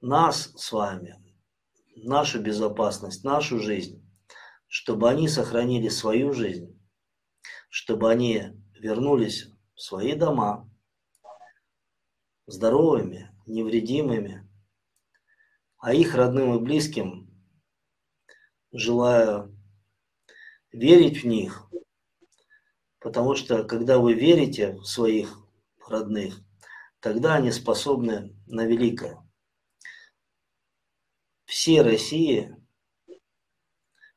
[0.00, 1.23] нас с вами,
[1.96, 4.04] нашу безопасность, нашу жизнь,
[4.66, 6.78] чтобы они сохранили свою жизнь,
[7.68, 10.70] чтобы они вернулись в свои дома
[12.46, 14.48] здоровыми, невредимыми,
[15.78, 17.30] а их родным и близким
[18.72, 19.56] желаю
[20.72, 21.70] верить в них,
[22.98, 25.38] потому что когда вы верите в своих
[25.86, 26.40] родных,
[27.00, 29.23] тогда они способны на великое
[31.44, 32.56] всей России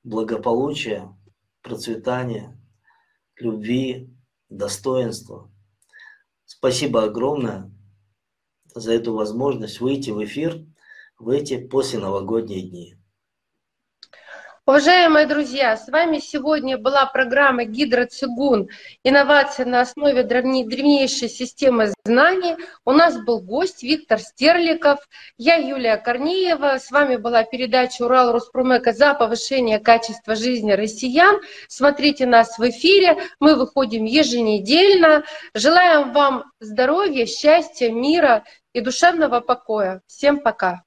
[0.03, 1.15] благополучия,
[1.61, 2.57] процветания,
[3.35, 4.09] любви,
[4.49, 5.51] достоинства.
[6.45, 7.71] Спасибо огромное
[8.73, 10.65] за эту возможность выйти в эфир
[11.19, 12.95] в эти посленовогодние дни.
[14.67, 18.67] Уважаемые друзья, с вами сегодня была программа «Гидроцигун.
[19.01, 22.57] Инновации на основе древнейшей системы знаний».
[22.83, 24.99] У нас был гость Виктор Стерликов,
[25.37, 26.79] я Юлия Корнеева.
[26.79, 31.39] С вами была передача «Урал Роспромека» за повышение качества жизни россиян.
[31.69, 35.23] Смотрите нас в эфире, мы выходим еженедельно.
[35.53, 40.01] Желаем вам здоровья, счастья, мира и душевного покоя.
[40.07, 40.83] Всем пока.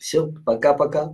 [0.00, 1.12] Все, пока-пока.